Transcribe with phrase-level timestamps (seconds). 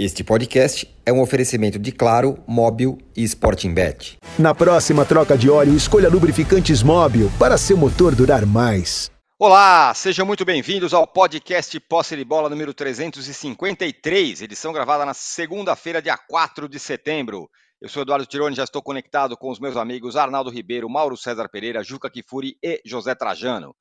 [0.00, 4.16] Este podcast é um oferecimento de Claro, Móbil e Sporting Bet.
[4.38, 9.10] Na próxima troca de óleo, escolha lubrificantes Móbil para seu motor durar mais.
[9.36, 16.00] Olá, sejam muito bem-vindos ao podcast Posse de Bola número 353, edição gravada na segunda-feira,
[16.00, 17.50] dia 4 de setembro.
[17.80, 21.48] Eu sou Eduardo Tironi, já estou conectado com os meus amigos Arnaldo Ribeiro, Mauro César
[21.48, 23.74] Pereira, Juca Kifuri e José Trajano.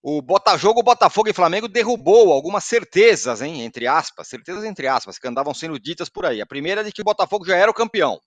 [0.00, 5.26] O Botafogo, Botafogo e Flamengo derrubou algumas certezas, hein, entre aspas, certezas entre aspas, que
[5.26, 6.40] andavam sendo ditas por aí.
[6.40, 8.20] A primeira é de que o Botafogo já era o campeão.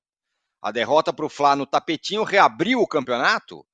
[0.61, 3.65] A derrota para o Flá no tapetinho reabriu o campeonato.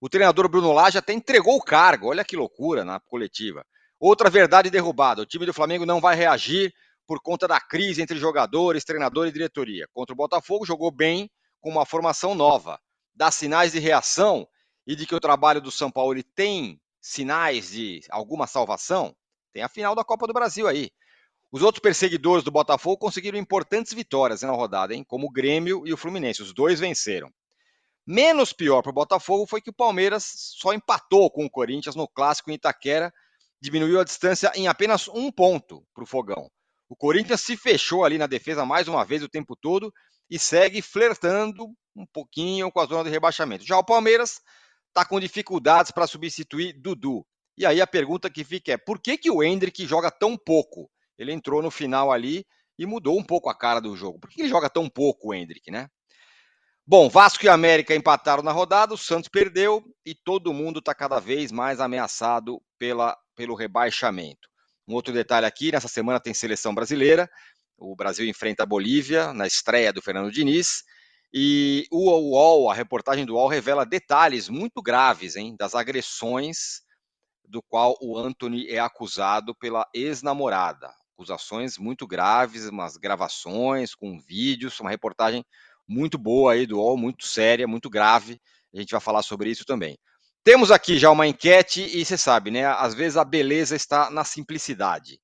[0.00, 3.64] O treinador Bruno Lage até entregou o cargo, olha que loucura na coletiva.
[4.00, 6.74] Outra verdade derrubada: o time do Flamengo não vai reagir
[7.06, 9.86] por conta da crise entre jogadores, treinador e diretoria.
[9.92, 11.30] Contra o Botafogo, jogou bem
[11.60, 12.80] com uma formação nova.
[13.14, 14.46] Dá sinais de reação
[14.86, 19.14] e de que o trabalho do São Paulo tem sinais de alguma salvação,
[19.52, 20.90] tem a final da Copa do Brasil aí.
[21.52, 25.04] Os outros perseguidores do Botafogo conseguiram importantes vitórias na rodada, hein?
[25.06, 26.42] como o Grêmio e o Fluminense.
[26.42, 27.30] Os dois venceram.
[28.06, 30.24] Menos pior para o Botafogo foi que o Palmeiras
[30.56, 33.12] só empatou com o Corinthians no clássico em Itaquera,
[33.60, 36.50] diminuiu a distância em apenas um ponto para o Fogão.
[36.88, 39.92] O Corinthians se fechou ali na defesa mais uma vez o tempo todo
[40.30, 43.64] e segue flertando um pouquinho com a zona de rebaixamento.
[43.64, 44.40] Já o Palmeiras
[44.94, 47.26] está com dificuldades para substituir Dudu.
[47.58, 50.88] E aí a pergunta que fica é: por que, que o Hendrick joga tão pouco?
[51.18, 52.46] Ele entrou no final ali
[52.78, 54.20] e mudou um pouco a cara do jogo.
[54.20, 55.88] Por que ele joga tão pouco, o Hendrick, né?
[56.86, 61.18] Bom, Vasco e América empataram na rodada, o Santos perdeu e todo mundo está cada
[61.18, 64.48] vez mais ameaçado pela, pelo rebaixamento.
[64.86, 67.28] Um outro detalhe aqui: nessa semana tem seleção brasileira.
[67.76, 70.84] O Brasil enfrenta a Bolívia na estreia do Fernando Diniz.
[71.36, 76.82] E o UOL, a reportagem do UOL revela detalhes muito graves, hein, das agressões
[77.44, 80.94] do qual o Anthony é acusado pela ex-namorada.
[81.12, 85.44] Acusações muito graves, umas gravações com vídeos, uma reportagem
[85.88, 88.40] muito boa aí do UOL, muito séria, muito grave.
[88.72, 89.98] A gente vai falar sobre isso também.
[90.44, 92.64] Temos aqui já uma enquete e você sabe, né?
[92.64, 95.18] Às vezes a beleza está na simplicidade.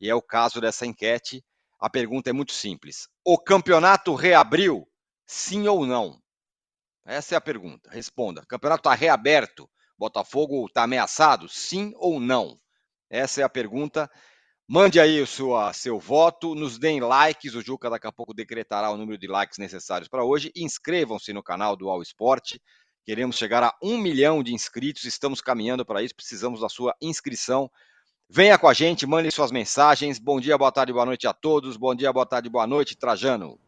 [0.00, 1.44] E é o caso dessa enquete.
[1.78, 3.08] A pergunta é muito simples.
[3.22, 4.89] O campeonato reabriu?
[5.32, 6.20] Sim ou não?
[7.06, 7.88] Essa é a pergunta.
[7.88, 8.44] Responda.
[8.48, 9.70] Campeonato está reaberto?
[9.96, 11.48] Botafogo está ameaçado?
[11.48, 12.58] Sim ou não?
[13.08, 14.10] Essa é a pergunta.
[14.66, 17.54] Mande aí o seu voto, nos deem likes.
[17.54, 20.50] O Juca daqui a pouco decretará o número de likes necessários para hoje.
[20.56, 22.56] Inscrevam-se no canal do All Sport.
[23.04, 25.04] Queremos chegar a um milhão de inscritos.
[25.04, 26.16] Estamos caminhando para isso.
[26.16, 27.70] Precisamos da sua inscrição.
[28.28, 30.18] Venha com a gente, mande suas mensagens.
[30.18, 31.76] Bom dia, boa tarde, boa noite a todos.
[31.76, 33.60] Bom dia, boa tarde, boa noite, Trajano.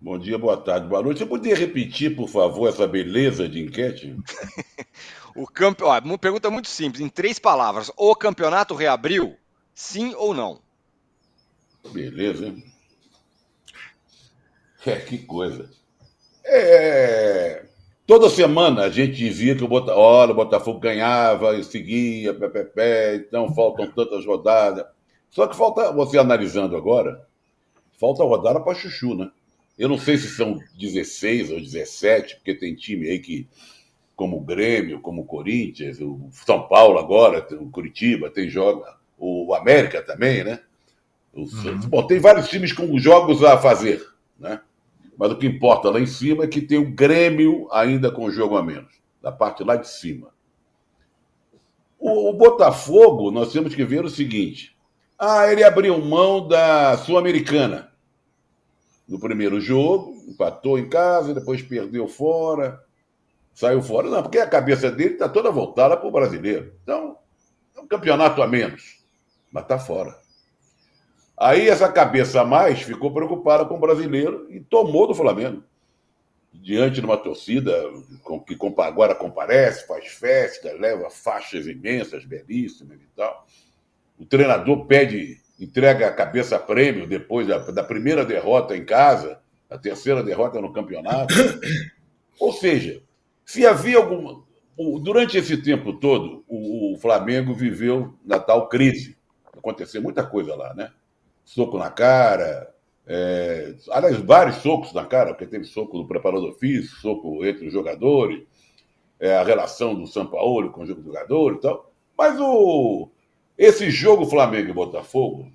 [0.00, 1.18] Bom dia, boa tarde, boa noite.
[1.18, 4.16] Você poderia repetir, por favor, essa beleza de enquete?
[5.34, 5.82] o campe...
[5.82, 7.90] Ó, uma pergunta muito simples, em três palavras.
[7.96, 9.36] O campeonato reabriu?
[9.74, 10.60] Sim ou não?
[11.92, 12.62] Beleza, hein?
[14.86, 15.68] É, que coisa.
[16.44, 17.66] É...
[18.06, 22.48] Toda semana a gente dizia que o Botafogo, olha, o Botafogo ganhava e seguia, pé,
[22.48, 24.86] pé, pé, então faltam tantas rodadas.
[25.28, 27.26] Só que falta, você analisando agora,
[27.98, 29.30] falta rodada para Chuchu, né?
[29.78, 33.46] Eu não sei se são 16 ou 17, porque tem time aí que,
[34.16, 39.54] como o Grêmio, como o Corinthians, o São Paulo agora, o Curitiba, tem joga, o
[39.54, 40.60] América também, né?
[41.32, 41.80] O uhum.
[41.88, 44.04] Bom, tem vários times com jogos a fazer,
[44.36, 44.60] né?
[45.16, 48.56] Mas o que importa lá em cima é que tem o Grêmio ainda com jogo
[48.56, 50.30] a menos, da parte lá de cima.
[51.98, 54.76] O, o Botafogo, nós temos que ver o seguinte:
[55.16, 57.87] ah, ele abriu mão da Sul-Americana
[59.08, 62.84] no primeiro jogo, empatou em casa, depois perdeu fora,
[63.54, 64.10] saiu fora.
[64.10, 66.74] Não, porque a cabeça dele está toda voltada para o brasileiro.
[66.82, 67.16] Então,
[67.74, 69.02] é um campeonato a menos,
[69.50, 70.14] mas está fora.
[71.36, 75.62] Aí essa cabeça a mais ficou preocupada com o brasileiro e tomou do Flamengo.
[76.52, 77.72] Diante de uma torcida
[78.46, 83.46] que agora comparece, faz festa, leva faixas imensas, belíssimas e tal.
[84.18, 89.76] O treinador pede entrega a cabeça prêmio depois da, da primeira derrota em casa, a
[89.76, 91.34] terceira derrota no campeonato.
[92.38, 93.02] Ou seja,
[93.44, 94.46] se havia alguma.
[95.02, 99.16] Durante esse tempo todo, o, o Flamengo viveu na tal crise.
[99.56, 100.92] Aconteceu muita coisa lá, né?
[101.44, 102.72] Soco na cara,
[103.10, 107.72] é, aliás, vários socos na cara, porque teve soco do preparador físico, soco entre os
[107.72, 108.44] jogadores,
[109.18, 111.90] é, a relação do São Paulo com o jogador e tal.
[112.16, 113.08] Mas o,
[113.58, 115.50] esse jogo Flamengo e Botafogo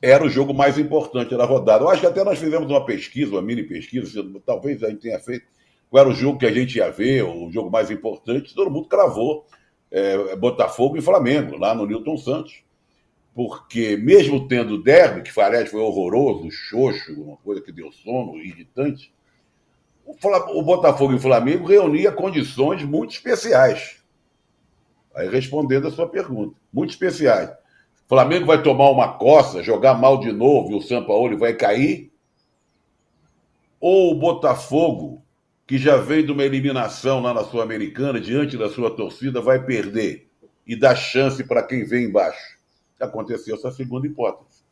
[0.00, 1.84] era o jogo mais importante da rodada.
[1.84, 5.18] Eu acho que até nós fizemos uma pesquisa, uma mini pesquisa, talvez a gente tenha
[5.18, 5.46] feito,
[5.90, 8.88] qual era o jogo que a gente ia ver, o jogo mais importante, todo mundo
[8.88, 9.46] cravou
[9.90, 12.64] é, Botafogo e Flamengo, lá no Newton Santos.
[13.34, 19.12] porque mesmo tendo derby, que aliás foi horroroso, xoxo, uma coisa que deu sono, irritante,
[20.06, 24.02] o Botafogo e o Flamengo reunia condições muito especiais.
[25.16, 27.48] Aí respondendo a sua pergunta, muito especiais.
[27.50, 31.54] O Flamengo vai tomar uma coça, jogar mal de novo e o São Paulo vai
[31.54, 32.12] cair?
[33.80, 35.22] Ou o Botafogo,
[35.66, 40.28] que já vem de uma eliminação lá na Sul-Americana, diante da sua torcida, vai perder
[40.66, 42.56] e dar chance para quem vem embaixo?
[43.00, 44.64] Aconteceu essa segunda hipótese.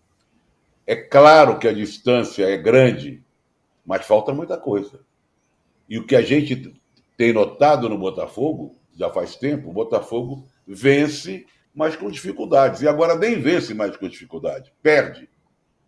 [0.86, 3.22] É claro que a distância é grande,
[3.84, 5.00] mas falta muita coisa.
[5.88, 6.74] E o que a gente
[7.16, 12.82] tem notado no Botafogo, já faz tempo, o Botafogo vence, mas com dificuldades.
[12.82, 15.28] E agora nem vence mais com dificuldade, perde,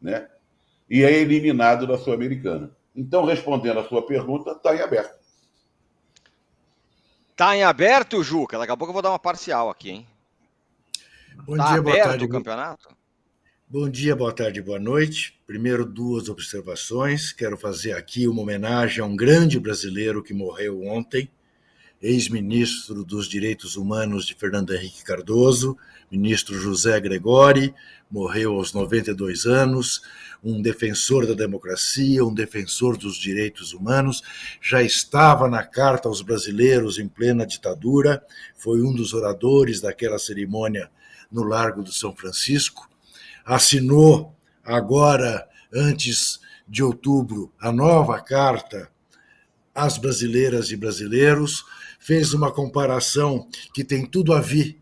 [0.00, 0.29] né?
[0.88, 2.70] E é eliminado da Sul-Americana.
[2.94, 5.17] Então, respondendo a sua pergunta, está em aberto.
[7.31, 8.58] Está em aberto, Juca?
[8.58, 10.06] Daqui a pouco eu vou dar uma parcial aqui, hein?
[11.44, 12.25] Bom tá dia, boa tarde.
[12.25, 12.97] o campeonato?
[13.69, 15.38] Bom dia, boa tarde, boa noite.
[15.47, 17.32] Primeiro, duas observações.
[17.32, 21.29] Quero fazer aqui uma homenagem a um grande brasileiro que morreu ontem,
[22.06, 25.76] ex-ministro dos Direitos Humanos de Fernando Henrique Cardoso,
[26.11, 27.75] ministro José Gregori,
[28.11, 30.03] morreu aos 92 anos,
[30.43, 34.23] um defensor da democracia, um defensor dos direitos humanos,
[34.61, 38.23] já estava na Carta aos Brasileiros em plena ditadura,
[38.56, 40.91] foi um dos oradores daquela cerimônia
[41.31, 42.88] no Largo do São Francisco
[43.47, 48.91] assinou agora, antes de outubro, a nova carta
[49.73, 51.64] às brasileiras e brasileiros,
[52.06, 54.79] fez uma comparação que tem tudo a ver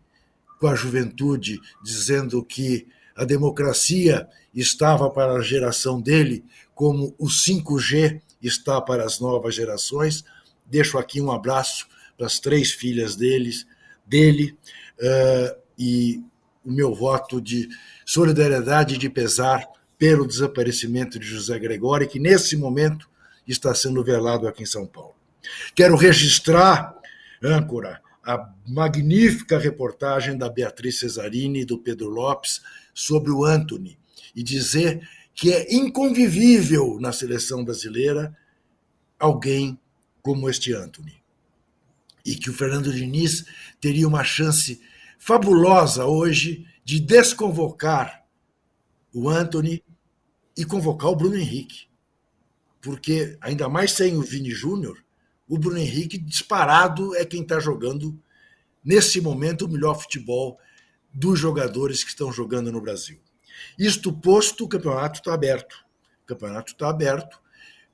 [0.59, 2.85] com a juventude, dizendo que
[3.15, 6.45] a democracia estava para a geração dele,
[6.75, 10.23] como o 5G está para as novas gerações.
[10.67, 13.65] Deixo aqui um abraço para as três filhas deles,
[14.05, 14.55] dele
[14.99, 16.23] uh, e
[16.63, 17.67] o meu voto de
[18.05, 19.67] solidariedade e de pesar
[19.97, 23.09] pelo desaparecimento de José Gregório, que nesse momento
[23.47, 25.15] está sendo velado aqui em São Paulo.
[25.73, 26.95] Quero registrar,
[27.43, 32.61] âncora, a magnífica reportagem da Beatriz Cesarini e do Pedro Lopes
[32.93, 33.97] sobre o Anthony
[34.35, 38.35] e dizer que é inconvivível na seleção brasileira
[39.19, 39.79] alguém
[40.21, 41.21] como este Anthony.
[42.25, 43.45] E que o Fernando Diniz
[43.79, 44.81] teria uma chance
[45.19, 48.25] fabulosa hoje de desconvocar
[49.13, 49.83] o Anthony
[50.57, 51.87] e convocar o Bruno Henrique.
[52.81, 55.04] Porque, ainda mais sem o Vini Júnior,
[55.47, 58.17] o Bruno Henrique disparado é quem está jogando,
[58.83, 60.59] nesse momento, o melhor futebol
[61.13, 63.19] dos jogadores que estão jogando no Brasil.
[63.77, 65.85] Isto posto, o campeonato está aberto.
[66.23, 67.39] O campeonato está aberto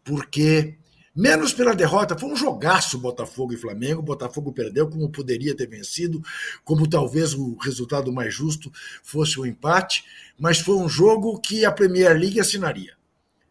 [0.04, 0.78] porque
[1.14, 4.00] Menos pela derrota, foi um jogaço Botafogo e Flamengo.
[4.00, 6.22] O Botafogo perdeu como poderia ter vencido,
[6.64, 8.72] como talvez o resultado mais justo
[9.04, 10.06] fosse o um empate,
[10.40, 12.96] mas foi um jogo que a Premier League assinaria.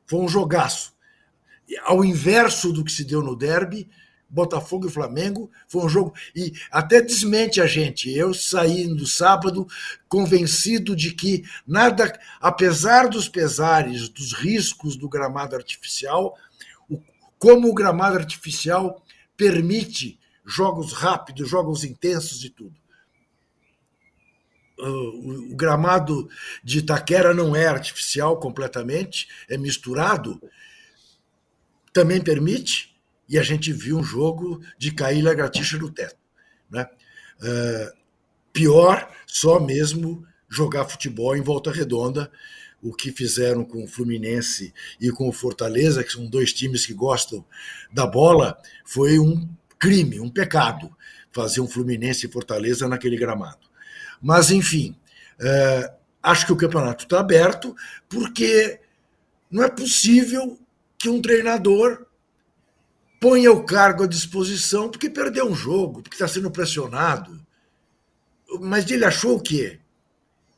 [0.07, 0.95] Foi um jogaço.
[1.85, 3.89] Ao inverso do que se deu no derby,
[4.31, 8.09] Botafogo e Flamengo foi um jogo e até desmente a gente.
[8.11, 9.67] Eu saí no sábado
[10.09, 16.37] convencido de que nada, apesar dos pesares, dos riscos do gramado artificial,
[17.39, 19.03] como o gramado artificial
[19.37, 22.79] permite jogos rápidos, jogos intensos e tudo.
[24.79, 26.29] O gramado
[26.65, 30.41] de Itaquera não é artificial completamente, é misturado,
[31.93, 32.97] também permite,
[33.29, 36.17] e a gente viu um jogo de cair lagartixa no teto.
[36.71, 36.87] Né?
[37.41, 37.97] Uh,
[38.53, 42.31] pior, só mesmo jogar futebol em volta redonda,
[42.83, 46.95] o que fizeram com o Fluminense e com o Fortaleza, que são dois times que
[46.95, 47.45] gostam
[47.93, 50.95] da bola, foi um crime, um pecado
[51.31, 53.69] fazer um Fluminense e Fortaleza naquele gramado.
[54.21, 54.97] Mas, enfim,
[55.39, 55.93] é,
[56.23, 57.75] acho que o campeonato está aberto,
[58.09, 58.81] porque
[59.51, 60.59] não é possível
[61.01, 62.07] que um treinador
[63.19, 67.41] ponha o cargo à disposição porque perdeu um jogo, porque está sendo pressionado.
[68.61, 69.81] Mas ele achou o quê?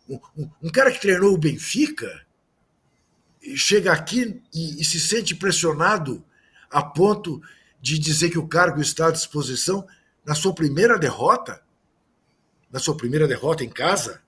[0.08, 2.26] Um, cara que treinou o Benfica
[3.54, 6.24] chega aqui e se sente pressionado
[6.68, 7.40] a ponto
[7.80, 9.86] de dizer que o cargo está à disposição
[10.24, 11.62] na sua primeira derrota,
[12.68, 14.20] na sua primeira derrota em casa,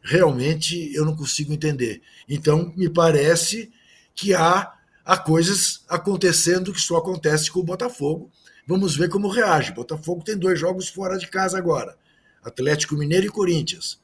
[0.00, 2.00] realmente eu não consigo entender.
[2.28, 3.72] Então, me parece
[4.14, 4.72] que há,
[5.10, 8.30] há coisas acontecendo que só acontece com o Botafogo.
[8.64, 9.72] Vamos ver como reage.
[9.72, 11.96] Botafogo tem dois jogos fora de casa agora:
[12.44, 14.00] Atlético Mineiro e Corinthians.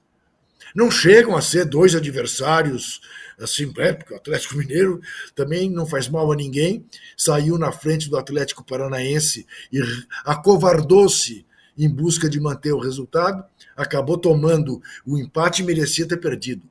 [0.74, 3.00] Não chegam a ser dois adversários
[3.38, 5.00] assim, é, porque o Atlético Mineiro
[5.32, 6.84] também não faz mal a ninguém,
[7.16, 9.80] saiu na frente do Atlético Paranaense e
[10.24, 11.46] acovardou-se
[11.78, 13.44] em busca de manter o resultado,
[13.76, 16.68] acabou tomando o empate e merecia ter perdido.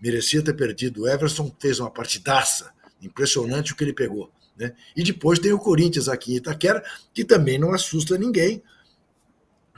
[0.00, 1.02] Merecia ter perdido.
[1.02, 2.70] O Everson fez uma partidaça,
[3.02, 4.30] impressionante o que ele pegou.
[4.56, 4.74] Né?
[4.96, 8.62] E depois tem o Corinthians aqui em Itaquera, que também não assusta ninguém,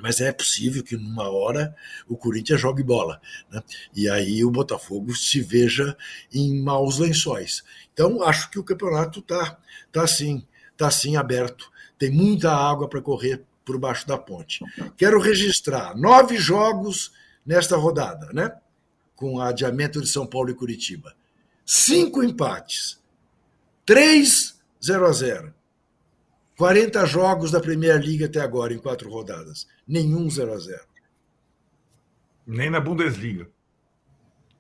[0.01, 1.75] mas é possível que numa hora
[2.07, 3.21] o Corinthians jogue bola.
[3.51, 3.63] Né?
[3.95, 5.97] E aí o Botafogo se veja
[6.33, 7.65] em maus lençóis.
[7.93, 9.59] Então, acho que o campeonato está
[9.91, 10.47] tá assim,
[10.77, 11.71] tá assim aberto.
[11.99, 14.65] Tem muita água para correr por baixo da ponte.
[14.97, 17.13] Quero registrar nove jogos
[17.45, 18.53] nesta rodada, né?
[19.17, 21.15] Com adiamento de São Paulo e Curitiba.
[21.67, 22.99] Cinco empates.
[23.89, 25.55] Três 0 a 0
[26.59, 29.67] 40 jogos da Primeira Liga até agora, em quatro rodadas.
[29.87, 30.85] Nenhum 0 a 0
[32.47, 33.51] Nem na Bundesliga.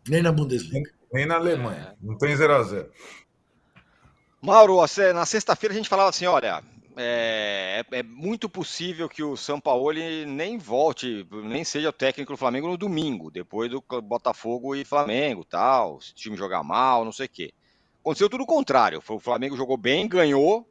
[0.08, 0.72] Nem na Bundesliga.
[0.72, 1.94] Nem, nem na Alemanha.
[2.00, 2.90] Não tem 0 a 0
[4.40, 4.78] Mauro,
[5.12, 6.64] na sexta-feira a gente falava assim: olha,
[6.96, 12.38] é, é, muito possível que o São Paulo nem volte, nem seja o técnico do
[12.38, 17.12] Flamengo no domingo, depois do Botafogo e Flamengo, tal, se o time jogar mal, não
[17.12, 17.52] sei o quê.
[18.08, 19.02] Aconteceu tudo o contrário.
[19.06, 20.66] O Flamengo jogou bem, ganhou,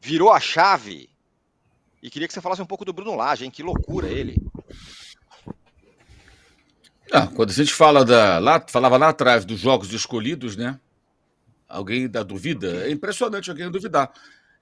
[0.00, 1.10] virou a chave.
[2.02, 3.50] E queria que você falasse um pouco do Bruno Lage, hein?
[3.50, 4.42] Que loucura ele.
[7.12, 8.38] Ah, quando a gente fala da.
[8.38, 10.80] Lá, falava lá atrás dos jogos escolhidos, né?
[11.68, 12.86] Alguém da dúvida?
[12.86, 14.10] É impressionante alguém duvidar.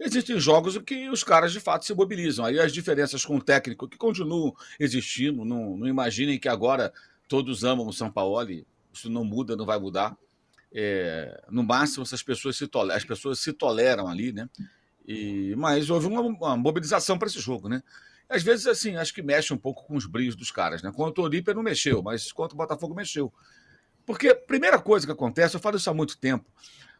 [0.00, 2.44] Existem jogos em que os caras de fato se mobilizam.
[2.44, 5.44] Aí as diferenças com o técnico que continuam existindo.
[5.44, 6.92] Não, não imaginem que agora
[7.28, 8.50] todos amam o São Paulo.
[8.92, 10.16] Isso não muda, não vai mudar.
[10.72, 14.48] É, no máximo, essas pessoas se as pessoas se toleram ali, né?
[15.06, 17.82] E, mas houve uma, uma mobilização para esse jogo, né?
[18.28, 20.92] Às vezes, assim, acho que mexe um pouco com os brilhos dos caras, né?
[20.94, 23.32] Quanto o Olímpia não mexeu, mas quanto o Botafogo mexeu.
[24.04, 26.44] Porque, primeira coisa que acontece, eu falo isso há muito tempo,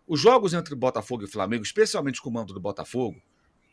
[0.07, 3.21] os jogos entre Botafogo e Flamengo, especialmente com o mando do Botafogo,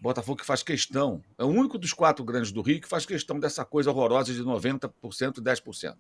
[0.02, 3.40] Botafogo que faz questão, é o único dos quatro grandes do Rio que faz questão
[3.40, 5.96] dessa coisa horrorosa de 90% e 10%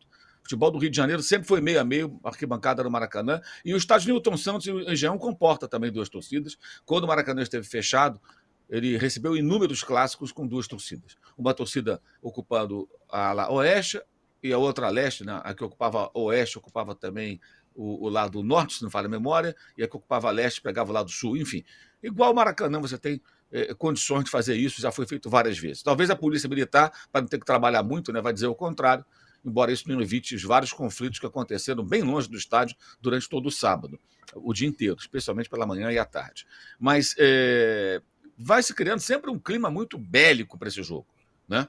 [0.45, 3.41] futebol do Rio de Janeiro sempre foi meio a meio, arquibancada no Maracanã.
[3.65, 6.55] E o estádio Newton Santos em região comporta também duas torcidas.
[6.85, 8.21] Quando o Maracanã esteve fechado,
[8.69, 11.17] ele recebeu inúmeros clássicos com duas torcidas.
[11.35, 13.99] Uma torcida ocupando a ala oeste
[14.41, 15.41] e a outra a leste, né?
[15.43, 17.41] a que ocupava oeste ocupava também
[17.73, 20.61] o, o, lado norte, se não falha a memória, e a que ocupava a leste
[20.61, 21.63] pegava o lado sul, enfim.
[22.01, 23.21] Igual o Maracanã, você tem
[23.51, 25.83] eh, condições de fazer isso, já foi feito várias vezes.
[25.83, 29.03] Talvez a Polícia Militar, para não ter que trabalhar muito, né, vai dizer o contrário,
[29.45, 33.45] embora isso não evite os vários conflitos que aconteceram bem longe do estádio durante todo
[33.45, 33.99] o sábado,
[34.33, 36.45] o dia inteiro, especialmente pela manhã e à tarde.
[36.79, 38.01] Mas é,
[38.37, 41.07] vai se criando sempre um clima muito bélico para esse jogo.
[41.47, 41.67] Né?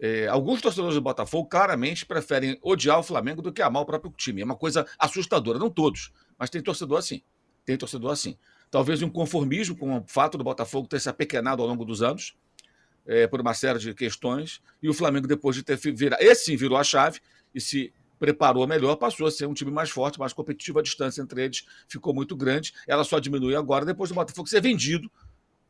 [0.00, 4.12] É, alguns torcedores do Botafogo claramente preferem odiar o Flamengo do que amar o próprio
[4.16, 4.42] time.
[4.42, 7.22] É uma coisa assustadora, não todos, mas tem torcedor assim.
[7.64, 8.36] Tem torcedor assim.
[8.70, 12.34] Talvez um conformismo com o fato do Botafogo ter se apequenado ao longo dos anos,
[13.06, 16.56] é, por uma série de questões, e o Flamengo, depois de ter virado, esse sim
[16.56, 17.20] virou a chave
[17.54, 21.20] e se preparou melhor, passou a ser um time mais forte, mais competitivo, a distância
[21.20, 25.10] entre eles ficou muito grande, ela só diminui agora depois do Botafogo ser vendido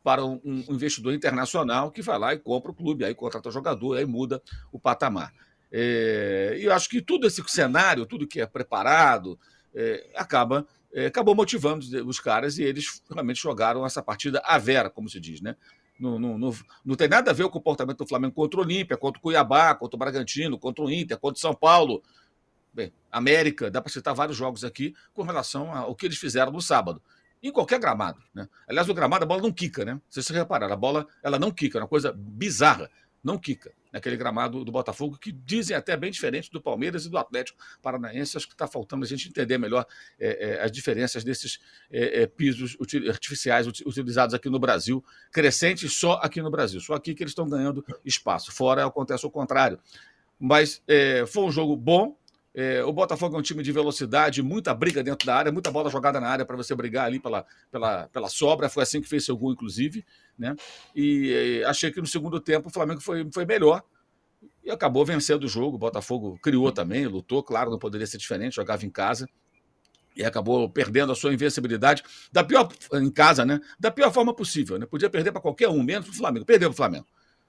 [0.02, 3.96] para um, um investidor internacional que vai lá e compra o clube, aí contrata jogador,
[3.96, 5.32] aí muda o patamar.
[5.70, 9.38] É, e eu acho que tudo esse cenário, tudo que é preparado,
[9.74, 14.90] é, acaba é, acabou motivando os caras e eles realmente jogaram essa partida à vera,
[14.90, 15.56] como se diz, né?
[15.98, 19.22] Não, não, tem nada a ver o comportamento do Flamengo contra o Olímpia, contra o
[19.22, 22.02] Cuiabá, contra o Bragantino, contra o Inter, contra o São Paulo.
[22.72, 26.60] Bem, América, dá para citar vários jogos aqui com relação ao que eles fizeram no
[26.60, 27.00] sábado.
[27.42, 28.20] Em qualquer gramado.
[28.34, 28.48] Né?
[28.68, 30.00] Aliás, o gramado, a bola não quica, né?
[30.08, 32.90] Vocês se repararam, a bola ela não quica, é uma coisa bizarra.
[33.22, 37.18] Não quica naquele gramado do Botafogo, que dizem até bem diferente do Palmeiras e do
[37.18, 38.36] Atlético Paranaense.
[38.36, 39.86] Acho que está faltando a gente entender melhor
[40.18, 42.76] é, é, as diferenças desses é, é pisos
[43.08, 46.80] artificiais utilizados aqui no Brasil, crescentes só aqui no Brasil.
[46.80, 48.50] Só aqui que eles estão ganhando espaço.
[48.50, 49.78] Fora acontece o contrário.
[50.38, 52.16] Mas é, foi um jogo bom,
[52.54, 55.88] é, o Botafogo é um time de velocidade, muita briga dentro da área, muita bola
[55.88, 58.68] jogada na área para você brigar ali pela, pela, pela sobra.
[58.68, 60.04] Foi assim que fez seu gol, inclusive.
[60.38, 60.54] Né?
[60.94, 63.82] E, e achei que no segundo tempo o Flamengo foi, foi melhor
[64.62, 65.76] e acabou vencendo o jogo.
[65.76, 69.26] O Botafogo criou também, lutou, claro, não poderia ser diferente, jogava em casa
[70.14, 73.60] e acabou perdendo a sua invencibilidade da pior em casa, né?
[73.80, 74.84] Da pior forma possível, né?
[74.84, 76.44] Podia perder para qualquer um, menos para o Flamengo.
[76.44, 77.06] Perdeu para o Flamengo.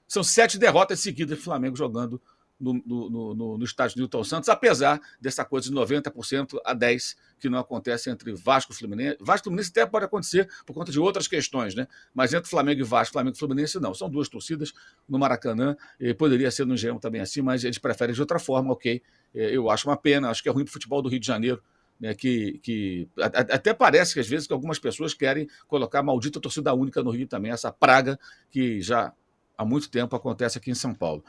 [0.08, 2.20] São sete derrotas seguidas do Flamengo jogando
[2.58, 7.48] no, no, no, no estádio Newton Santos, apesar dessa coisa de 90% a 10% que
[7.48, 9.18] não acontece entre Vasco e Fluminense.
[9.20, 11.86] Vasco e Fluminense até pode acontecer por conta de outras questões, né?
[12.14, 13.92] Mas entre Flamengo e Vasco, Flamengo e Fluminense, não.
[13.92, 14.72] São duas torcidas
[15.08, 15.76] no Maracanã,
[16.16, 19.02] poderia ser no Engenhão também assim, mas eles preferem de outra forma, ok.
[19.34, 21.26] É, eu acho uma pena, acho que é ruim para o futebol do Rio de
[21.26, 21.62] Janeiro.
[22.00, 26.40] Né, que, que até parece que às vezes que algumas pessoas querem colocar a maldita
[26.40, 28.18] torcida única no Rio também, essa praga
[28.50, 29.12] que já
[29.56, 31.24] há muito tempo acontece aqui em São Paulo.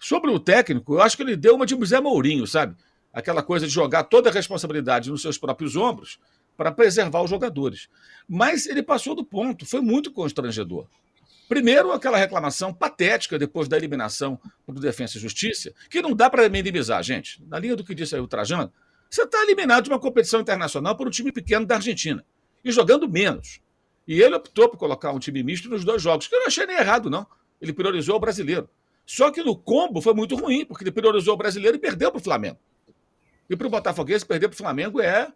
[0.00, 2.76] Sobre o técnico, eu acho que ele deu uma de José Mourinho, sabe?
[3.12, 6.18] Aquela coisa de jogar toda a responsabilidade nos seus próprios ombros
[6.56, 7.88] para preservar os jogadores.
[8.28, 10.86] Mas ele passou do ponto, foi muito constrangedor.
[11.48, 16.46] Primeiro, aquela reclamação patética depois da eliminação do Defensa e Justiça, que não dá para
[16.48, 17.42] minimizar, gente.
[17.46, 18.70] Na linha do que disse aí o Trajano,
[19.08, 22.22] você está eliminado de uma competição internacional por um time pequeno da Argentina
[22.62, 23.60] e jogando menos.
[24.06, 26.66] E ele optou por colocar um time misto nos dois jogos, que eu não achei
[26.66, 27.26] nem errado, não.
[27.60, 28.68] Ele priorizou o brasileiro.
[29.08, 32.18] Só que no combo foi muito ruim, porque ele priorizou o brasileiro e perdeu para
[32.18, 32.58] o Flamengo.
[33.48, 35.32] E para o Botafoguense, perder para o Flamengo é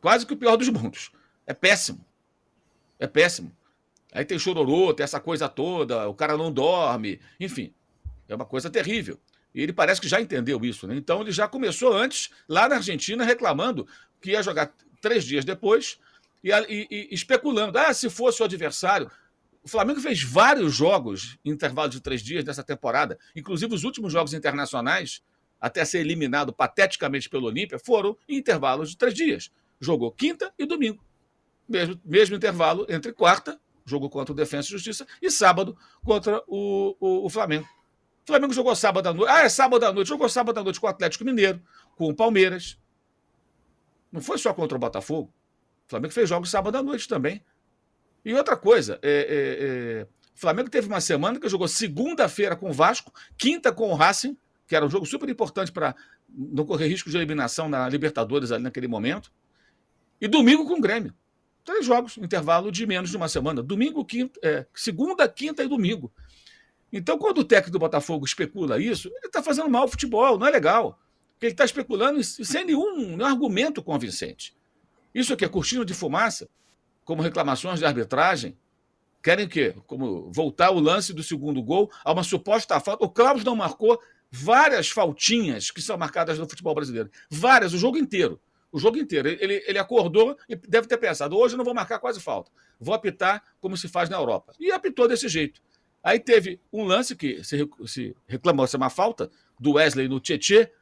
[0.00, 1.12] quase que o pior dos mundos.
[1.46, 2.04] É péssimo.
[2.98, 3.56] É péssimo.
[4.10, 7.72] Aí tem chororô, tem essa coisa toda, o cara não dorme, enfim.
[8.28, 9.16] É uma coisa terrível.
[9.54, 10.96] E ele parece que já entendeu isso, né?
[10.96, 13.86] Então ele já começou antes, lá na Argentina, reclamando
[14.20, 15.96] que ia jogar três dias depois
[16.42, 17.78] e, e, e especulando.
[17.78, 19.08] Ah, se fosse o adversário.
[19.62, 24.12] O Flamengo fez vários jogos em intervalo de três dias dessa temporada, inclusive os últimos
[24.12, 25.22] jogos internacionais,
[25.60, 29.50] até ser eliminado pateticamente pelo Olímpia, foram em intervalos de três dias.
[29.78, 31.04] Jogou quinta e domingo.
[31.68, 36.96] Mesmo, mesmo intervalo entre quarta jogo contra o Defensa e Justiça, e sábado contra o,
[37.00, 37.68] o, o Flamengo.
[38.22, 39.30] O Flamengo jogou sábado à noite.
[39.30, 40.08] Ah, é sábado à noite.
[40.08, 41.60] Jogou sábado à noite com o Atlético Mineiro,
[41.96, 42.78] com o Palmeiras.
[44.12, 45.32] Não foi só contra o Botafogo.
[45.86, 47.42] O Flamengo fez jogos sábado à noite também.
[48.24, 49.66] E outra coisa, é, é,
[50.00, 53.94] é, o Flamengo teve uma semana que jogou segunda-feira com o Vasco, quinta com o
[53.94, 54.36] Racing,
[54.66, 55.94] que era um jogo super importante para
[56.28, 59.32] não correr risco de eliminação na Libertadores ali naquele momento,
[60.20, 61.14] e domingo com o Grêmio.
[61.64, 63.62] Três jogos, intervalo de menos de uma semana.
[63.62, 66.12] Domingo, quinta, é, segunda, quinta e domingo.
[66.92, 70.46] Então, quando o técnico do Botafogo especula isso, ele está fazendo mal ao futebol, não
[70.46, 70.98] é legal.
[71.40, 74.54] Ele está especulando sem nenhum, nenhum argumento convincente.
[75.14, 76.48] Isso aqui é cortina de fumaça,
[77.04, 78.56] como reclamações de arbitragem.
[79.22, 79.74] Querem o quê?
[79.86, 83.04] Como voltar o lance do segundo gol a uma suposta falta.
[83.04, 87.10] O Klaus não marcou várias faltinhas que são marcadas no futebol brasileiro.
[87.28, 88.40] Várias, o jogo inteiro.
[88.72, 89.28] O jogo inteiro.
[89.28, 92.50] Ele, ele acordou e deve ter pensado: hoje eu não vou marcar quase falta.
[92.78, 94.54] Vou apitar como se faz na Europa.
[94.58, 95.60] E apitou desse jeito.
[96.02, 100.72] Aí teve um lance que se, reclamou ser uma falta do Wesley no Tietê.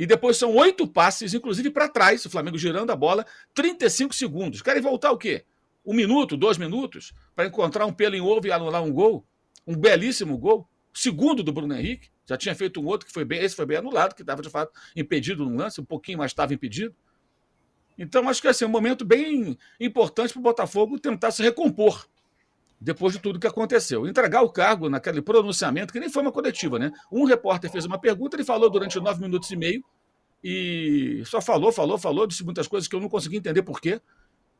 [0.00, 4.62] E depois são oito passes, inclusive para trás, o Flamengo girando a bola, 35 segundos.
[4.62, 5.44] Querem voltar o quê?
[5.84, 9.26] Um minuto, dois minutos, para encontrar um pelo em ovo e anular um gol?
[9.66, 10.66] Um belíssimo gol.
[10.94, 12.08] Segundo do Bruno Henrique.
[12.26, 13.42] Já tinha feito um outro que foi bem.
[13.42, 16.54] Esse foi bem anulado, que estava de fato impedido no lance, um pouquinho mais estava
[16.54, 16.96] impedido.
[17.98, 22.08] Então, acho que assim, é um momento bem importante para o Botafogo tentar se recompor
[22.80, 24.06] depois de tudo que aconteceu.
[24.06, 26.90] Entregar o cargo naquele pronunciamento, que nem foi uma coletiva, né?
[27.12, 29.84] Um repórter fez uma pergunta, ele falou durante nove minutos e meio
[30.42, 34.00] e só falou, falou, falou, disse muitas coisas que eu não consegui entender por quê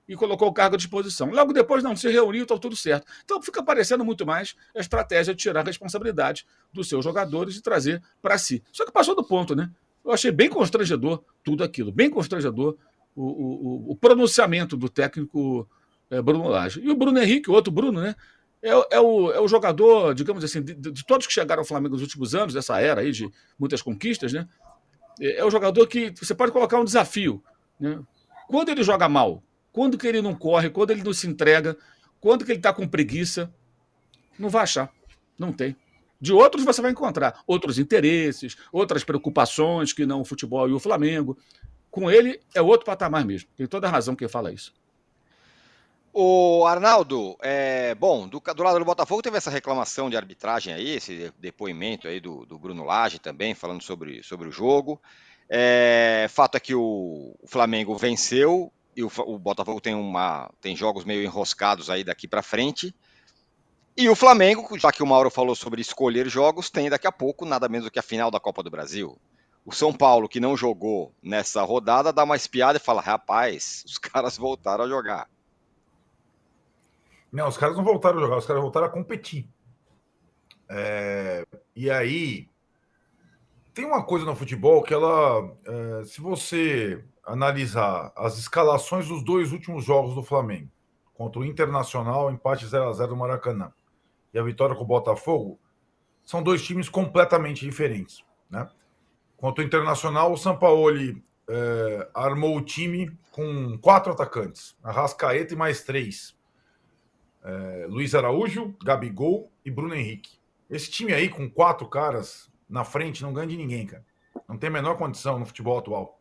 [0.06, 1.30] e colocou o cargo à disposição.
[1.30, 3.06] Logo depois, não, se reuniu, está tudo certo.
[3.24, 7.62] Então fica parecendo muito mais a estratégia de tirar a responsabilidade dos seus jogadores e
[7.62, 8.62] trazer para si.
[8.72, 9.70] Só que passou do ponto, né?
[10.04, 12.76] Eu achei bem constrangedor tudo aquilo, bem constrangedor
[13.14, 15.68] o, o, o pronunciamento do técnico
[16.10, 16.80] é, Bruno Lage.
[16.80, 18.14] E o Bruno Henrique, o outro Bruno, né?
[18.62, 21.94] É, é, o, é o jogador, digamos assim, de, de, todos que chegaram ao Flamengo
[21.94, 24.46] nos últimos anos, dessa era aí de muitas conquistas, né?
[25.18, 27.42] É, é o jogador que você pode colocar um desafio.
[27.78, 27.98] Né?
[28.48, 29.42] Quando ele joga mal,
[29.72, 31.76] quando que ele não corre, quando ele não se entrega,
[32.20, 33.50] quando que ele está com preguiça,
[34.38, 34.92] não vai achar.
[35.38, 35.74] Não tem.
[36.20, 40.78] De outros você vai encontrar outros interesses, outras preocupações que não o futebol e o
[40.78, 41.38] Flamengo
[41.90, 43.48] com ele é outro patamar mesmo.
[43.56, 44.72] Tem toda a razão quem fala isso.
[46.12, 50.90] O Arnaldo, é, bom, do, do, lado do Botafogo teve essa reclamação de arbitragem aí,
[50.90, 55.00] esse depoimento aí do, do Bruno Lage também, falando sobre, sobre o jogo.
[55.48, 60.74] É, fato é que o, o Flamengo venceu e o, o, Botafogo tem, uma, tem
[60.74, 62.92] jogos meio enroscados aí daqui para frente.
[63.96, 67.44] E o Flamengo, já que o Mauro falou sobre escolher jogos, tem daqui a pouco
[67.44, 69.16] nada menos do que a final da Copa do Brasil
[69.64, 73.98] o São Paulo, que não jogou nessa rodada, dá uma espiada e fala: rapaz, os
[73.98, 75.28] caras voltaram a jogar.
[77.32, 79.48] Não, os caras não voltaram a jogar, os caras voltaram a competir.
[80.68, 81.44] É...
[81.74, 82.48] E aí,
[83.72, 86.04] tem uma coisa no futebol que ela, é...
[86.04, 90.70] se você analisar as escalações dos dois últimos jogos do Flamengo,
[91.14, 93.72] contra o Internacional, empate 0 a 0 no Maracanã,
[94.32, 95.58] e a vitória com o Botafogo,
[96.24, 98.68] são dois times completamente diferentes, né?
[99.36, 105.82] Contra o Internacional, o Sampaoli é, armou o time com quatro atacantes: Arrascaeta e mais
[105.82, 106.36] três.
[107.42, 110.38] É, Luiz Araújo, Gabigol e Bruno Henrique.
[110.68, 114.04] Esse time aí, com quatro caras na frente, não ganha de ninguém, cara.
[114.48, 116.20] Não tem a menor condição no futebol atual.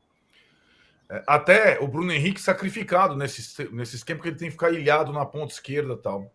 [1.09, 5.11] É, até o Bruno Henrique sacrificado nesse, nesse esquema, porque ele tem que ficar ilhado
[5.11, 6.31] na ponta esquerda tal.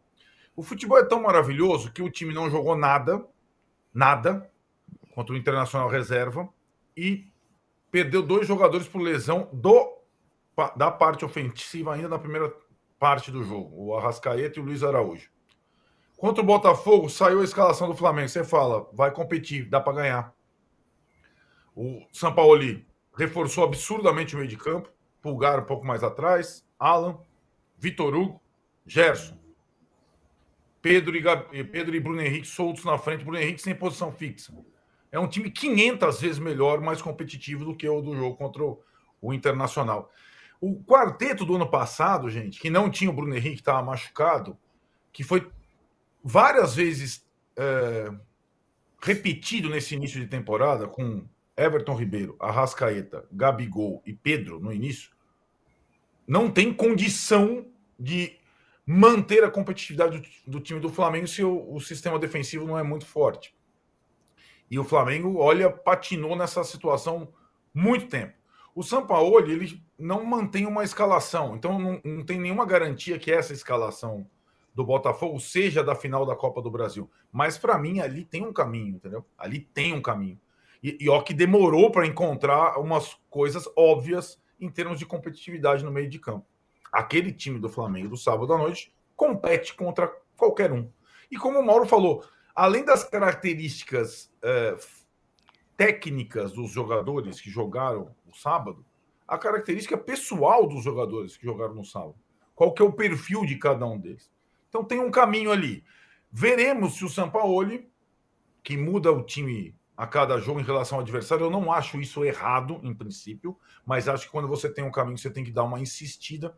[0.56, 3.24] O futebol é tão maravilhoso que o time não jogou nada,
[3.92, 4.48] nada,
[5.14, 6.48] contra o Internacional Reserva,
[6.96, 7.28] e
[7.90, 9.98] perdeu dois jogadores por lesão do,
[10.76, 12.52] da parte ofensiva ainda na primeira
[13.04, 15.28] parte do jogo, o Arrascaeta e o Luiz Araújo.
[16.16, 18.30] Contra o Botafogo, saiu a escalação do Flamengo.
[18.30, 20.34] Você fala, vai competir, dá para ganhar.
[21.76, 24.88] O Sampaoli reforçou absurdamente o meio de campo.
[25.20, 26.66] Pulgar um pouco mais atrás.
[26.78, 27.18] Alan,
[27.76, 28.40] Vitor Hugo,
[28.86, 29.38] Gerson.
[30.80, 31.64] Pedro e, Gab...
[31.64, 33.22] Pedro e Bruno Henrique soltos na frente.
[33.22, 34.50] Bruno Henrique sem posição fixa.
[35.12, 39.34] É um time 500 vezes melhor, mais competitivo do que o do jogo contra o
[39.34, 40.10] Internacional.
[40.66, 44.56] O quarteto do ano passado, gente, que não tinha o Bruno Henrique, estava machucado,
[45.12, 45.52] que foi
[46.24, 47.22] várias vezes
[47.54, 48.10] é,
[49.02, 55.10] repetido nesse início de temporada, com Everton Ribeiro, Arrascaeta, Gabigol e Pedro no início,
[56.26, 57.66] não tem condição
[58.00, 58.38] de
[58.86, 62.82] manter a competitividade do, do time do Flamengo se o, o, sistema defensivo não é
[62.82, 63.54] muito forte.
[64.70, 67.28] E o Flamengo, olha, patinou nessa situação
[67.74, 68.43] muito tempo.
[68.74, 73.52] O Sampaoli, ele não mantém uma escalação, então não, não tem nenhuma garantia que essa
[73.52, 74.26] escalação
[74.74, 77.08] do Botafogo seja da final da Copa do Brasil.
[77.30, 79.24] Mas para mim ali tem um caminho, entendeu?
[79.38, 80.40] Ali tem um caminho.
[80.82, 85.92] E, e ó que demorou para encontrar umas coisas óbvias em termos de competitividade no
[85.92, 86.46] meio de campo.
[86.92, 90.90] Aquele time do Flamengo do sábado à noite compete contra qualquer um.
[91.30, 94.76] E como o Mauro falou, além das características é,
[95.76, 98.84] técnicas dos jogadores que jogaram no sábado,
[99.26, 102.16] a característica pessoal dos jogadores que jogaram no sábado.
[102.54, 104.30] Qual que é o perfil de cada um deles?
[104.68, 105.84] Então tem um caminho ali.
[106.30, 107.88] Veremos se o Sampaoli,
[108.62, 111.46] que muda o time a cada jogo em relação ao adversário.
[111.46, 115.18] Eu não acho isso errado, em princípio, mas acho que quando você tem um caminho,
[115.18, 116.56] você tem que dar uma insistida.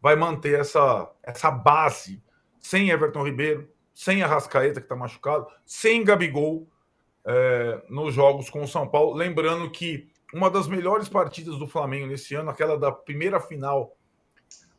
[0.00, 2.22] Vai manter essa, essa base
[2.58, 6.68] sem Everton Ribeiro, sem Arrascaeta, que está machucado, sem Gabigol
[7.28, 9.14] é, nos jogos com o São Paulo.
[9.14, 13.94] Lembrando que uma das melhores partidas do Flamengo nesse ano, aquela da primeira final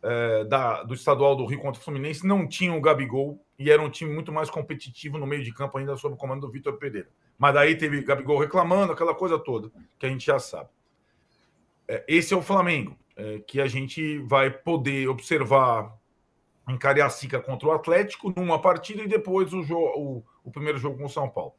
[0.01, 3.79] é, da, do estadual do Rio contra o Fluminense, não tinha o Gabigol e era
[3.79, 6.73] um time muito mais competitivo no meio de campo, ainda sob o comando do Vitor
[6.77, 7.09] Pereira.
[7.37, 10.69] Mas daí teve Gabigol reclamando, aquela coisa toda, que a gente já sabe.
[11.87, 15.95] É, esse é o Flamengo, é, que a gente vai poder observar
[16.67, 21.05] em Cariacica contra o Atlético numa partida e depois o, o, o primeiro jogo com
[21.05, 21.53] o São Paulo.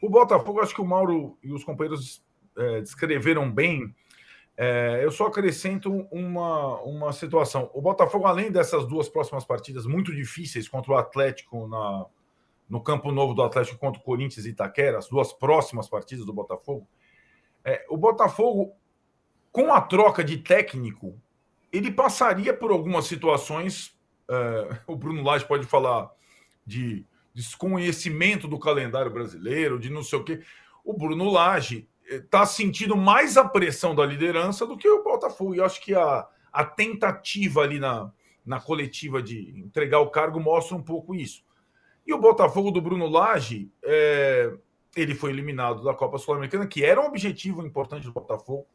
[0.00, 2.22] O Botafogo, acho que o Mauro e os companheiros
[2.56, 3.94] é, descreveram bem.
[4.56, 7.70] É, eu só acrescento uma, uma situação.
[7.74, 12.06] O Botafogo, além dessas duas próximas partidas muito difíceis contra o Atlético na,
[12.68, 16.32] no Campo Novo do Atlético contra o Corinthians e Itaquera, as duas próximas partidas do
[16.32, 16.88] Botafogo.
[17.64, 18.72] É, o Botafogo,
[19.52, 21.20] com a troca de técnico,
[21.72, 23.94] ele passaria por algumas situações.
[24.28, 26.10] É, o Bruno Lage pode falar
[26.64, 27.04] de
[27.36, 30.40] desconhecimento do calendário brasileiro, de não sei o quê.
[30.82, 35.54] O Bruno Lage está é, sentindo mais a pressão da liderança do que o Botafogo.
[35.54, 38.10] E acho que a, a tentativa ali na,
[38.44, 41.44] na coletiva de entregar o cargo mostra um pouco isso.
[42.06, 44.56] E o Botafogo do Bruno Lage, é,
[44.96, 48.66] ele foi eliminado da Copa Sul-Americana, que era um objetivo importante do Botafogo,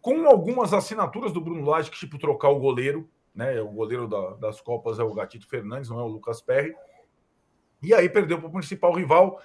[0.00, 3.60] com algumas assinaturas do Bruno Lage, que tipo trocar o goleiro, né?
[3.60, 6.72] O goleiro da, das Copas é o Gatito Fernandes, não é o Lucas Perry.
[7.82, 9.40] E aí perdeu para o principal rival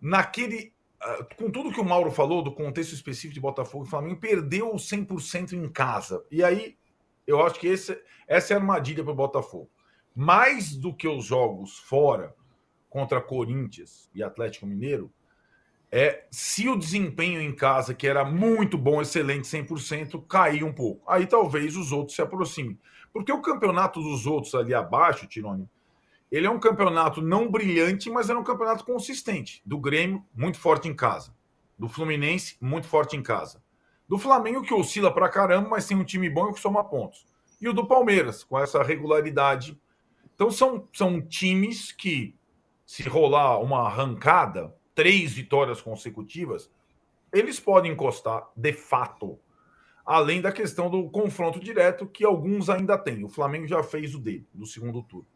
[0.00, 0.72] naquele.
[1.00, 4.72] Ah, com tudo que o Mauro falou do contexto específico de Botafogo e Flamengo, perdeu
[4.72, 6.24] o 100% em casa.
[6.30, 6.76] E aí
[7.26, 9.70] eu acho que esse, essa é a armadilha para o Botafogo.
[10.14, 12.34] Mais do que os jogos fora,
[12.88, 15.12] contra Corinthians e Atlético Mineiro
[15.90, 21.10] é se o desempenho em casa, que era muito bom, excelente, 100%, cair um pouco.
[21.10, 22.78] Aí talvez os outros se aproximem.
[23.12, 25.68] Porque o campeonato dos outros ali abaixo, Tirone,
[26.30, 29.62] ele é um campeonato não brilhante, mas é um campeonato consistente.
[29.64, 31.34] Do Grêmio, muito forte em casa.
[31.78, 33.62] Do Fluminense, muito forte em casa.
[34.06, 37.26] Do Flamengo, que oscila pra caramba, mas tem um time bom e que soma pontos.
[37.60, 39.80] E o do Palmeiras, com essa regularidade.
[40.34, 42.34] Então são, são times que
[42.84, 46.70] se rolar uma arrancada, três vitórias consecutivas,
[47.32, 49.38] eles podem encostar de fato.
[50.04, 53.24] Além da questão do confronto direto, que alguns ainda têm.
[53.24, 55.26] O Flamengo já fez o dele, no segundo turno.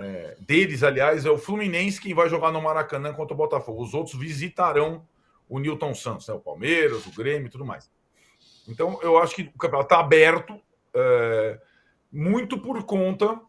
[0.00, 3.82] É, deles, aliás, é o Fluminense quem vai jogar no Maracanã contra o Botafogo.
[3.82, 5.04] Os outros visitarão
[5.48, 6.34] o Newton Santos, né?
[6.34, 7.90] o Palmeiras, o Grêmio e tudo mais.
[8.68, 10.60] Então, eu acho que o campeonato está aberto,
[10.94, 11.58] é,
[12.12, 13.40] muito por conta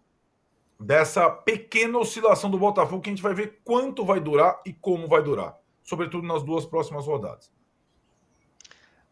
[0.80, 5.08] dessa pequena oscilação do Botafogo que a gente vai ver quanto vai durar e como
[5.08, 7.52] vai durar, sobretudo nas duas próximas rodadas.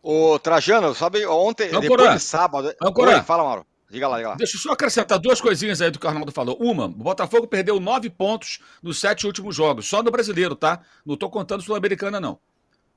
[0.01, 2.73] O Trajano, sabe, ontem, depois de sábado.
[2.81, 3.65] Oi, fala, Mauro.
[3.89, 4.35] Diga lá, diga lá.
[4.35, 6.57] Deixa eu só acrescentar duas coisinhas aí do que o Arnaldo falou.
[6.59, 10.81] Uma, o Botafogo perdeu nove pontos nos sete últimos jogos, só no brasileiro, tá?
[11.05, 12.39] Não estou contando Sul-Americana, não.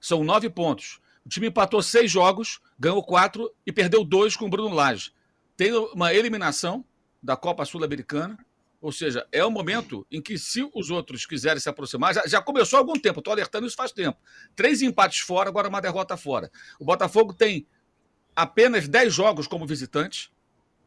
[0.01, 1.01] São nove pontos.
[1.25, 5.13] O time empatou seis jogos, ganhou quatro e perdeu dois com o Bruno Lage.
[5.57, 6.85] Tem uma eliminação
[7.23, 8.39] da Copa Sul-Americana,
[8.81, 12.41] ou seja, é o momento em que, se os outros quiserem se aproximar, já, já
[12.41, 14.19] começou há algum tempo, estou alertando isso faz tempo.
[14.57, 16.51] Três empates fora, agora uma derrota fora.
[16.79, 17.67] O Botafogo tem
[18.35, 20.33] apenas dez jogos como visitante,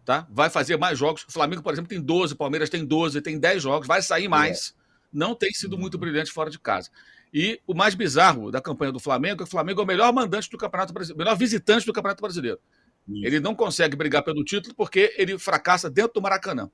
[0.05, 0.27] tá?
[0.29, 1.23] Vai fazer mais jogos.
[1.27, 4.27] O Flamengo, por exemplo, tem 12, o Palmeiras tem 12, tem 10 jogos, vai sair
[4.27, 4.75] mais.
[4.77, 4.83] É.
[5.11, 6.89] Não tem sido muito brilhante fora de casa.
[7.33, 10.13] E o mais bizarro da campanha do Flamengo é que o Flamengo é o melhor
[10.13, 12.59] mandante do Campeonato Brasileiro, melhor visitante do Campeonato Brasileiro.
[13.07, 13.25] Isso.
[13.25, 16.69] Ele não consegue brigar pelo título porque ele fracassa dentro do Maracanã.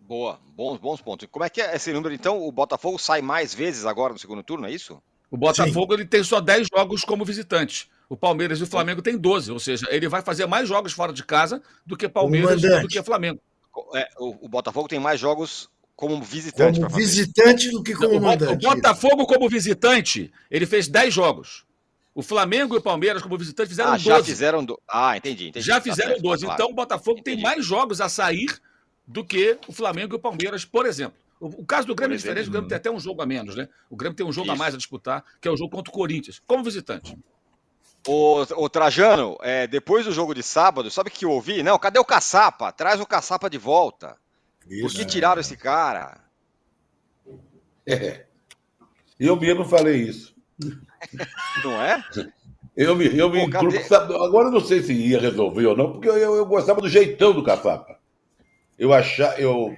[0.00, 1.26] Boa, bons, bons pontos.
[1.30, 2.14] Como é que é esse número?
[2.14, 5.02] Então, o Botafogo sai mais vezes agora no segundo turno, é isso?
[5.28, 7.90] O Botafogo ele tem só 10 jogos como visitante.
[8.08, 11.12] O Palmeiras e o Flamengo têm 12, ou seja, ele vai fazer mais jogos fora
[11.12, 13.40] de casa do que Palmeiras e do que Flamengo.
[13.94, 16.80] É, o, o Botafogo tem mais jogos como visitante.
[16.80, 18.64] Como visitante do que como mandante.
[18.64, 21.64] O Botafogo, como visitante, ele fez 10 jogos.
[22.14, 24.04] O Flamengo e o Palmeiras, como visitante, fizeram ah, 12.
[24.04, 24.64] Já fizeram.
[24.64, 24.80] Do...
[24.88, 25.66] Ah, entendi, entendi.
[25.66, 26.44] Já tá fizeram tá 12.
[26.44, 26.62] Claro.
[26.62, 27.36] Então, o Botafogo entendi.
[27.36, 28.46] tem mais jogos a sair
[29.06, 31.18] do que o Flamengo e o Palmeiras, por exemplo.
[31.40, 33.54] O, o caso do Grêmio é diferente, o Grêmio tem até um jogo a menos,
[33.54, 33.68] né?
[33.90, 34.54] O Grêmio tem um jogo Isso.
[34.54, 37.16] a mais a disputar, que é o jogo contra o Corinthians, como visitante.
[38.08, 41.62] O, Trajano, é, depois do jogo de sábado, sabe o que eu ouvi?
[41.62, 42.70] Não, cadê o Caçapa?
[42.70, 44.16] Traz o Caçapa de volta.
[44.68, 45.40] Isso, Por que tiraram é.
[45.40, 46.20] esse cara?
[47.86, 48.26] É.
[49.18, 50.34] Eu mesmo falei isso.
[51.64, 52.04] Não é?
[52.76, 56.08] Eu me, eu me Pô, Agora eu não sei se ia resolver ou não, porque
[56.08, 57.98] eu, eu, eu gostava do jeitão do Caçapa.
[58.78, 59.76] Eu, achava, eu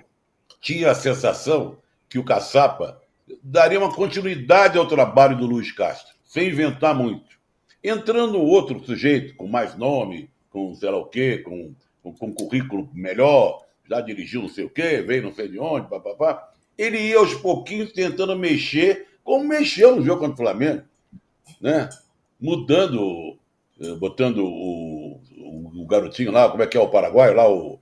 [0.61, 3.01] tinha a sensação que o Caçapa
[3.43, 7.38] daria uma continuidade ao trabalho do Luiz Castro, sem inventar muito.
[7.83, 12.91] Entrando outro sujeito com mais nome, com sei lá o quê, com, com, com currículo
[12.93, 17.19] melhor, já dirigiu não sei o quê, veio não sei de onde, papapá, ele ia
[17.19, 20.83] aos pouquinhos tentando mexer, como mexeu no jogo contra o Flamengo,
[21.61, 21.89] né?
[22.41, 23.37] Mudando,
[23.81, 27.81] eh, botando o, o, o garotinho lá, como é que é o Paraguai, lá o.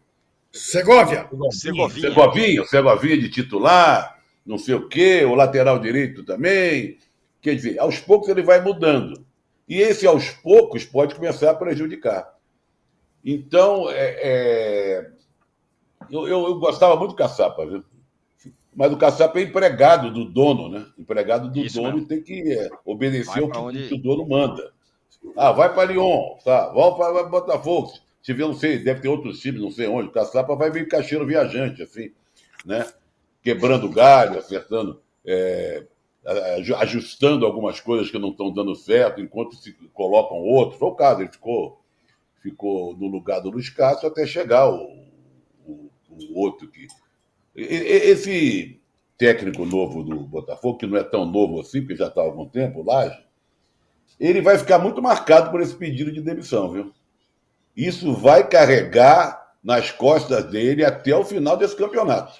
[0.52, 1.28] Segovia.
[1.50, 2.09] Segovinha.
[2.09, 6.98] Segovinha, Segovinha de titular, não sei o quê, o lateral direito também.
[7.42, 9.25] Quer dizer, aos poucos ele vai mudando.
[9.68, 12.37] E esse, aos poucos, pode começar a prejudicar.
[13.24, 15.11] Então, é, é...
[16.09, 17.85] Eu, eu, eu, gostava muito do caçapa, viu?
[18.74, 20.87] Mas o caçapa é empregado do dono, né?
[20.96, 22.07] Empregado do Isso dono mesmo.
[22.07, 23.88] tem que é, obedecer o que, onde...
[23.88, 24.72] que, o dono manda.
[25.37, 26.68] Ah, vai para Lyon, tá?
[26.68, 27.90] Vamos para Botafogo.
[28.22, 30.09] Se vê, não sei, deve ter outros times, não sei onde.
[30.09, 32.12] O caçapa vai vir caixeiro viajante, assim,
[32.64, 32.87] né?
[33.42, 35.00] Quebrando galho, acertando.
[35.24, 35.85] É,
[36.78, 40.78] ajustando algumas coisas que não estão dando certo, enquanto se colocam outros.
[40.78, 41.80] Foi o caso, ele ficou,
[42.40, 45.04] ficou no lugar do Luiz Castro até chegar o,
[45.64, 46.86] o, o outro que.
[47.54, 48.80] Esse
[49.16, 52.46] técnico novo do Botafogo, que não é tão novo assim, porque já está há algum
[52.46, 53.18] tempo, Laje,
[54.20, 56.92] ele vai ficar muito marcado por esse pedido de demissão, viu?
[57.74, 62.38] Isso vai carregar nas costas dele até o final desse campeonato.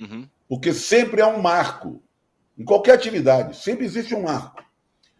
[0.00, 0.28] Uhum.
[0.48, 2.02] Porque sempre é um marco
[2.60, 4.62] em qualquer atividade, sempre existe um marco.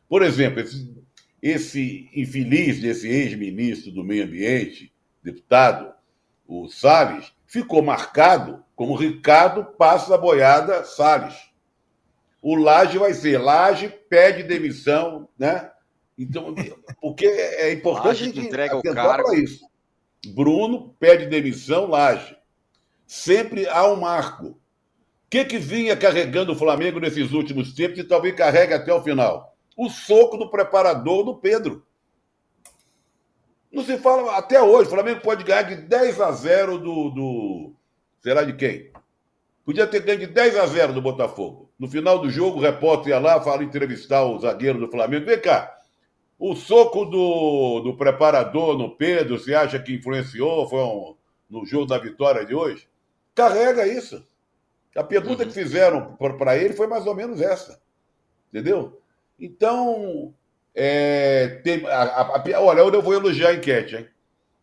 [0.07, 0.95] Por exemplo, esse,
[1.41, 5.91] esse infeliz desse ex-ministro do Meio Ambiente, deputado,
[6.47, 11.35] o Salles, ficou marcado como Ricardo Passa Boiada Salles.
[12.43, 15.71] O Laje vai ser Laje pede demissão, né?
[16.19, 16.55] Então,
[17.01, 19.33] porque é importante a gente entrega o cargo.
[19.33, 19.67] isso.
[20.27, 22.37] Bruno pede demissão, Laje.
[23.07, 24.60] Sempre há um marco
[25.31, 29.57] que, que vinha carregando o Flamengo nesses últimos tempos e talvez carregue até o final?
[29.77, 31.87] O soco do preparador do Pedro.
[33.73, 34.89] Não se fala até hoje.
[34.89, 37.11] O Flamengo pode ganhar de 10 a 0 do.
[37.11, 37.73] do
[38.21, 38.91] será de quem?
[39.65, 41.71] Podia ter ganho de 10 a 0 do Botafogo.
[41.79, 45.27] No final do jogo, o repórter ia lá, fala entrevistar o zagueiro do Flamengo.
[45.27, 45.73] Vem cá.
[46.37, 50.69] O soco do, do preparador no Pedro, você acha que influenciou?
[50.69, 51.15] Foi um,
[51.49, 52.89] no jogo da vitória de hoje?
[53.35, 54.25] Carrega isso.
[54.97, 55.49] A pergunta uhum.
[55.49, 57.81] que fizeram para ele foi mais ou menos essa.
[58.49, 59.01] Entendeu?
[59.39, 60.35] Então,
[60.75, 64.09] é, tem, a, a, a, olha, hoje eu vou elogiar a enquete, hein?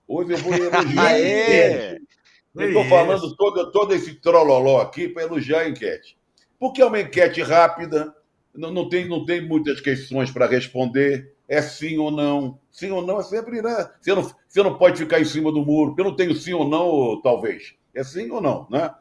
[0.08, 2.08] Hoje eu vou elogiar a enquete.
[2.56, 6.18] Eu estou falando todo, todo esse trololó aqui para elogiar a enquete.
[6.60, 8.13] Porque é uma enquete rápida,
[8.54, 11.34] não, não, tem, não tem muitas questões para responder.
[11.48, 12.60] É sim ou não.
[12.72, 13.90] Sim ou não é sempre, né?
[14.02, 15.96] Você não, você não pode ficar em cima do muro.
[15.98, 17.76] Eu não tenho sim ou não, talvez.
[17.94, 18.94] É sim ou não, né?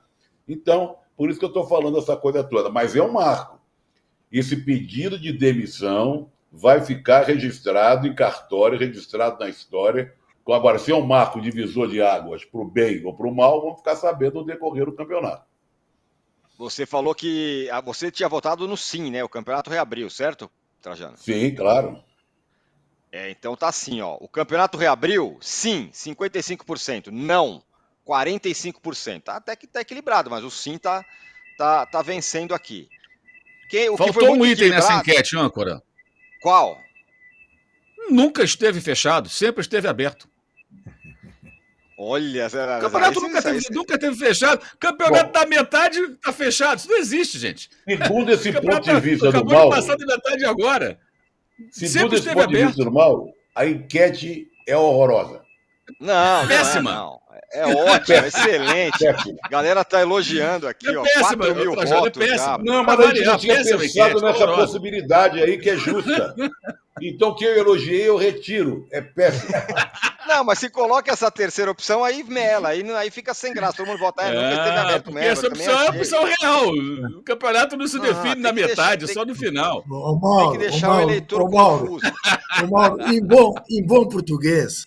[0.47, 2.69] Então, por isso que eu estou falando essa coisa toda.
[2.69, 3.59] Mas é um marco.
[4.31, 10.15] Esse pedido de demissão vai ficar registrado em cartório, registrado na história,
[10.55, 13.61] Agora, se é um marco divisor de águas para o bem ou para o mal,
[13.61, 15.45] vamos ficar sabendo no decorrer do campeonato.
[16.57, 19.25] Você falou que ah, você tinha votado no sim, né?
[19.25, 20.51] O campeonato reabriu, certo,
[20.81, 21.17] Trajano?
[21.17, 22.03] Sim, claro.
[23.11, 24.17] É, então tá assim, ó.
[24.21, 25.37] O campeonato reabriu?
[25.41, 27.09] Sim, 55%.
[27.11, 27.63] Não,
[28.07, 29.23] 45%.
[29.23, 31.05] Tá até que tá equilibrado, mas o sim tá,
[31.59, 32.89] tá, tá vencendo aqui.
[33.69, 35.83] Que, o Faltou que um item nessa enquete, âncora.
[36.41, 36.79] Qual?
[38.09, 40.29] Nunca esteve fechado, sempre esteve aberto.
[41.99, 44.61] Olha, o campeonato nunca, teve, nunca teve fechado.
[44.79, 46.79] Campeonato Bom, da metade está fechado.
[46.79, 47.71] Isso não existe, gente.
[47.89, 49.71] Segundo esse ponto de vista do mal.
[49.71, 51.01] passar da metade agora.
[51.71, 52.51] Segundo esse ponto aberto.
[52.51, 55.43] de vista do mal, a enquete é horrorosa.
[55.99, 56.93] Não, péssima.
[56.93, 57.26] Não, não.
[57.53, 58.99] É ótimo, é excelente.
[59.05, 59.39] Péssima.
[59.43, 61.03] A galera tá elogiando aqui, é ó.
[61.03, 62.59] Péssima, 4 mil é votos é já.
[62.59, 64.67] Não, mas a gente não tinha pensado enquete, nessa horrorosa.
[64.67, 66.35] possibilidade aí que é justa.
[67.01, 68.87] Então, que eu elogiei, eu retiro.
[68.91, 69.53] É péssimo.
[70.27, 73.77] Não, mas se coloca essa terceira opção, aí mela, aí, aí fica sem graça.
[73.77, 75.31] Todo mundo vota, é, nunca esteve aberto mesmo.
[75.31, 76.69] Essa opção é a opção real.
[77.19, 79.85] O campeonato não se define ah, na metade, deixar, só no final.
[79.89, 82.13] Ô, Mauro, tem que deixar o, Mauro, o eleitor ô, Mauro, confuso.
[82.65, 84.87] Ô, Mauro, em, bom, em bom português,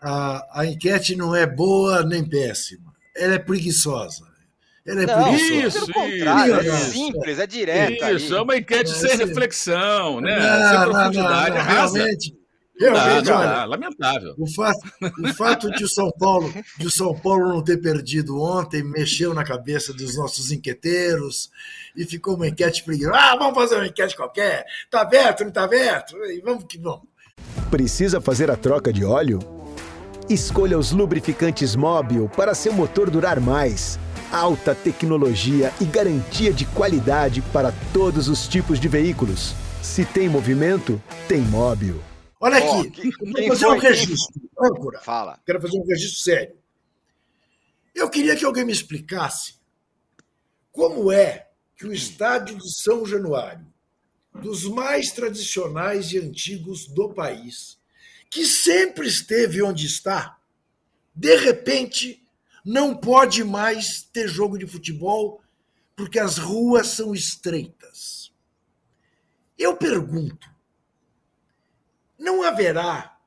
[0.00, 2.92] a, a enquete não é boa nem péssima.
[3.16, 4.28] Ela é preguiçosa.
[4.88, 8.10] Ela é não, isso, pelo contrário, é simples, é direta.
[8.10, 10.38] Isso, é uma enquete é, sem assim, reflexão, né?
[10.38, 12.38] Não, sem profundidade, não, não, realmente,
[12.80, 14.34] realmente, olha, lamentável.
[14.38, 14.80] O fato,
[15.22, 19.34] o fato de o São Paulo, de o São Paulo não ter perdido ontem mexeu
[19.34, 21.50] na cabeça dos nossos enqueteiros
[21.94, 23.14] e ficou uma enquete preguiçosa.
[23.14, 24.64] Ah, vamos fazer uma enquete qualquer.
[24.90, 26.16] Tá aberto, não tá aberto?
[26.24, 27.02] E vamos que vamos.
[27.70, 29.57] Precisa fazer a troca de óleo?
[30.30, 33.98] Escolha os lubrificantes Móbil para seu motor durar mais
[34.30, 39.54] alta tecnologia e garantia de qualidade para todos os tipos de veículos.
[39.82, 42.02] Se tem movimento, tem móvel.
[42.38, 44.42] Olha aqui, oh, que, quero fazer um registro.
[44.60, 45.40] Âncora, Fala.
[45.46, 46.56] Quero fazer um registro sério.
[47.94, 49.54] Eu queria que alguém me explicasse
[50.70, 53.66] como é que o estádio de São Januário,
[54.34, 57.77] dos mais tradicionais e antigos do país,
[58.30, 60.38] que sempre esteve onde está,
[61.14, 62.22] de repente
[62.64, 65.42] não pode mais ter jogo de futebol
[65.96, 68.32] porque as ruas são estreitas.
[69.58, 70.48] Eu pergunto:
[72.18, 73.18] não haverá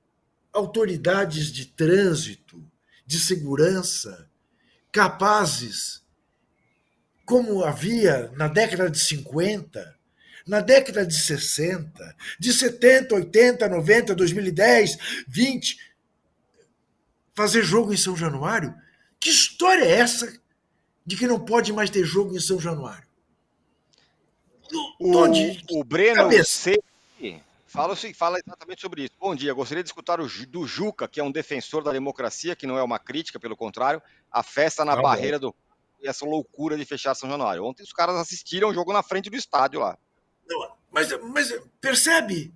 [0.53, 2.63] autoridades de trânsito,
[3.05, 4.29] de segurança,
[4.91, 6.01] capazes,
[7.25, 9.97] como havia na década de 50,
[10.47, 15.77] na década de 60, de 70, 80, 90, 2010, 20,
[17.33, 18.73] fazer jogo em São Januário?
[19.19, 20.39] Que história é essa
[21.05, 23.07] de que não pode mais ter jogo em São Januário?
[24.99, 25.63] O, Onde?
[25.71, 26.81] o Breno C.
[27.71, 29.13] Fala, fala exatamente sobre isso.
[29.17, 32.67] Bom dia, gostaria de escutar o, do Juca, que é um defensor da democracia, que
[32.67, 35.51] não é uma crítica, pelo contrário, a festa na barreira bom.
[35.51, 35.55] do.
[36.03, 37.63] E essa loucura de fechar São Januário.
[37.63, 39.97] Ontem os caras assistiram o jogo na frente do estádio lá.
[40.47, 42.53] Não, mas, mas percebe?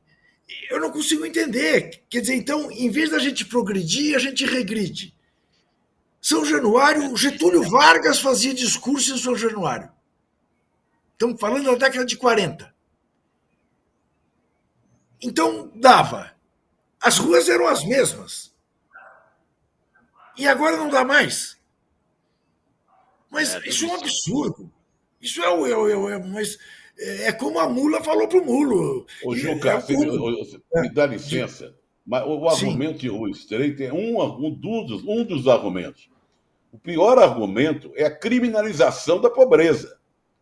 [0.70, 2.04] Eu não consigo entender.
[2.10, 5.16] Quer dizer, então, em vez da gente progredir, a gente regride.
[6.22, 9.92] São Januário, Getúlio Vargas fazia discurso em São Januário.
[11.14, 12.74] Estamos falando da década de 40.
[15.22, 16.36] Então, dava.
[17.00, 18.54] As ruas eram as mesmas.
[20.38, 21.58] E agora não dá mais.
[23.30, 24.72] Mas é, isso é um absurdo.
[25.22, 26.58] Isso é, é, é, é, mas
[26.98, 29.06] é como a mula falou para o mulo.
[29.24, 29.84] Ô, Juca,
[30.74, 35.24] é me dá licença, mas o, argumento de rua estreita é um, um, dos, um
[35.24, 36.10] dos argumentos.
[36.72, 39.98] O pior argumento é a criminalização da pobreza.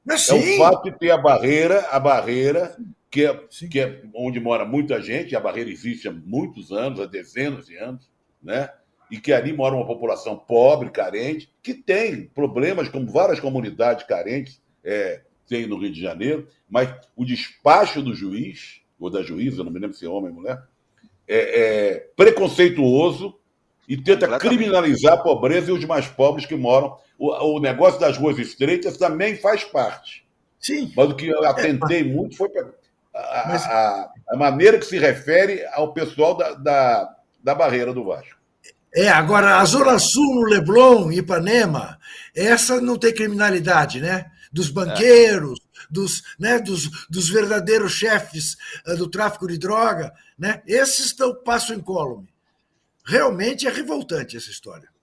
[0.09, 2.75] É o fato de ter a barreira, a barreira,
[3.09, 3.39] que é,
[3.69, 7.77] que é onde mora muita gente, a barreira existe há muitos anos, há dezenas de
[7.77, 8.11] anos,
[8.41, 8.69] né?
[9.09, 14.61] E que ali mora uma população pobre, carente, que tem problemas, como várias comunidades carentes
[14.83, 19.71] é, tem no Rio de Janeiro, mas o despacho do juiz, ou da juíza, não
[19.71, 20.61] me lembro se é homem ou mulher,
[21.27, 23.35] é, é preconceituoso
[23.87, 26.97] e tenta criminalizar a pobreza e os mais pobres que moram.
[27.17, 30.25] O, o, negócio das ruas estreitas também faz parte.
[30.59, 30.91] Sim.
[30.95, 32.49] Mas o que eu atentei é, muito foi
[33.13, 33.65] a, mas...
[33.65, 38.41] a, a, maneira que se refere ao pessoal da, da, da barreira do Vasco.
[38.95, 41.97] É, agora, a Zona Sul, no Leblon, Ipanema,
[42.35, 44.31] essa não tem criminalidade, né?
[44.53, 45.87] Dos banqueiros, é.
[45.89, 48.55] dos, né, dos, dos verdadeiros chefes
[48.87, 50.61] uh, do tráfico de droga, né?
[50.67, 52.31] Esses estão, passam incólume.
[53.03, 54.93] Realmente é revoltante essa história.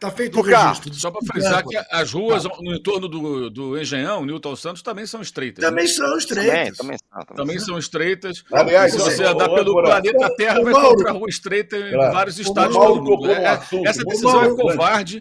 [0.00, 0.94] Tá feito o registro.
[0.94, 2.50] Só para frisar que as ruas tá.
[2.60, 5.64] no entorno do, do Engenhão, Newton Santos, também são estreitas.
[5.64, 5.90] Também né?
[5.90, 6.78] são estreitas.
[6.78, 8.44] Também, também, também são estreitas.
[8.52, 12.12] Aliás, se você andar pelo planeta Terra, vai encontrar rua estreita em claro.
[12.12, 13.30] vários estados do mundo.
[13.32, 15.20] É, essa decisão é covarde.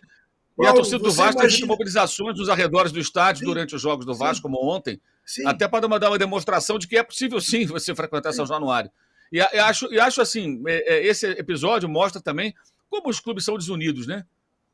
[0.60, 1.60] E a torcida do Vasco imagina...
[1.60, 3.46] tem mobilizações nos arredores do estádio sim.
[3.46, 4.42] durante os jogos do Vasco, sim.
[4.42, 5.46] como ontem, sim.
[5.46, 8.90] até para dar uma demonstração de que é possível sim você frequentar São Januário.
[9.32, 12.56] E, e acho, e acho assim, é, esse episódio mostra também
[12.90, 14.26] como os clubes são desunidos, né?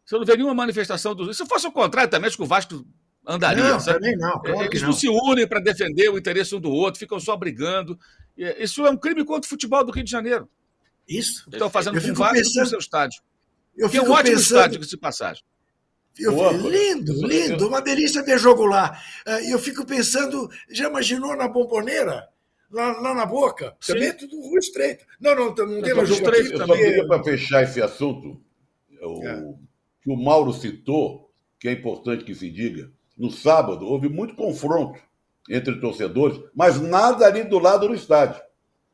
[0.06, 1.34] Você não vê nenhuma manifestação do.
[1.34, 2.86] Se fosse o contrário, também acho que o Vasco
[3.26, 3.64] andaria.
[3.64, 4.00] Não, sabe?
[4.00, 4.40] também não.
[4.42, 4.90] Claro Eles não.
[4.90, 7.98] não se unem para defender o interesse um do outro, ficam só brigando.
[8.38, 10.50] Isso é um crime contra o futebol do Rio de Janeiro.
[11.08, 11.48] Isso.
[11.52, 12.64] Estão fazendo com o Vasco pensando...
[12.64, 13.22] no seu estádio.
[13.78, 14.58] Eu que é um ótimo pensando...
[14.58, 15.44] estádio, de passagem.
[16.20, 19.00] Eu, lindo, lindo, uma delícia ver jogo lá.
[19.26, 22.28] Ah, eu fico pensando, já imaginou na bomboneira?
[22.72, 23.76] Lá, lá na boca?
[23.80, 23.94] Sim.
[23.94, 25.06] Também é tudo rua estreita.
[25.20, 26.40] Não, não, não, não tem mais jogo aqui.
[26.40, 26.68] Eu também...
[26.68, 28.42] só queria, para fechar esse assunto,
[29.02, 29.28] o...
[29.28, 29.54] É
[30.04, 35.00] que o Mauro citou, que é importante que se diga, no sábado houve muito confronto
[35.50, 38.42] entre torcedores, mas nada ali do lado do estádio.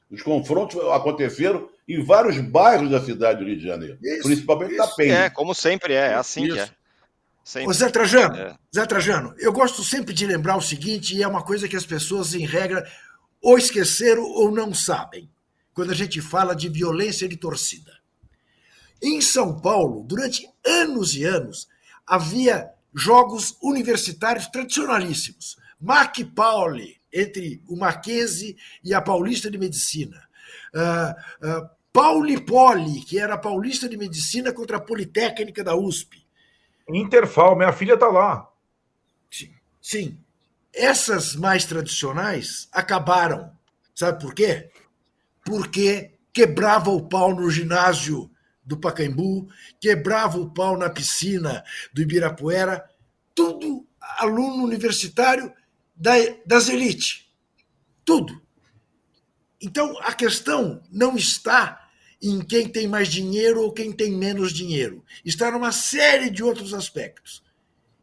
[0.09, 4.77] Os confrontos aconteceram em vários bairros da cidade do Rio de Janeiro, isso, principalmente isso.
[4.77, 5.15] da Penha.
[5.15, 6.53] É, como sempre é, é assim isso.
[6.53, 6.69] que é.
[7.49, 7.67] Sempre.
[7.67, 8.55] Ô Zé Trajano, é.
[8.75, 11.83] Zé Trajano, eu gosto sempre de lembrar o seguinte, e é uma coisa que as
[11.83, 12.87] pessoas, em regra,
[13.41, 15.27] ou esqueceram ou não sabem,
[15.73, 17.91] quando a gente fala de violência de torcida.
[19.01, 21.67] Em São Paulo, durante anos e anos,
[22.05, 25.57] havia jogos universitários tradicionalíssimos.
[25.81, 30.21] Mac Pauli, entre o Mackenzie e a Paulista de Medicina.
[30.71, 36.28] Uh, uh, Pauli Poli, que era a Paulista de Medicina contra a Politécnica da USP.
[36.97, 38.49] Interfal, minha filha está lá.
[39.29, 40.23] Sim, sim.
[40.73, 43.51] Essas mais tradicionais acabaram.
[43.95, 44.71] Sabe por quê?
[45.43, 48.29] Porque quebrava o pau no ginásio
[48.63, 49.47] do Pacaembu,
[49.79, 52.87] quebrava o pau na piscina do Ibirapuera,
[53.33, 55.51] tudo aluno universitário
[55.95, 56.13] da,
[56.45, 57.29] das elites.
[58.05, 58.41] Tudo.
[59.61, 61.78] Então, a questão não está
[62.21, 65.03] em quem tem mais dinheiro ou quem tem menos dinheiro.
[65.23, 67.43] Está numa série de outros aspectos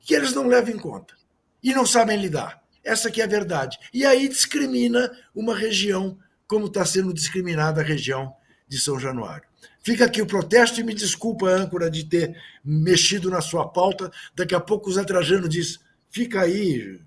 [0.00, 1.14] que eles não levam em conta
[1.62, 2.62] e não sabem lidar.
[2.84, 3.78] Essa que é a verdade.
[3.92, 8.32] E aí discrimina uma região como está sendo discriminada a região
[8.68, 9.46] de São Januário.
[9.82, 14.10] Fica aqui o protesto e me desculpa, âncora, de ter mexido na sua pauta.
[14.34, 15.78] Daqui a pouco o Zé Trajano diz:
[16.10, 17.00] fica aí.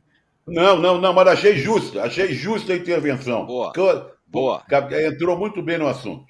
[0.45, 3.45] Não, não, não, mas achei justo, achei justa a intervenção.
[3.45, 3.71] Boa.
[4.27, 4.63] Boa.
[5.07, 6.28] Entrou muito bem no assunto.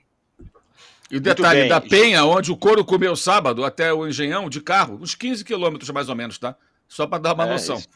[1.12, 5.00] E o detalhe da Penha, onde o couro comeu sábado até o Engenhão de carro,
[5.02, 6.56] uns 15 quilômetros mais ou menos, tá?
[6.88, 7.78] Só para dar uma é, noção.
[7.78, 7.90] Isso.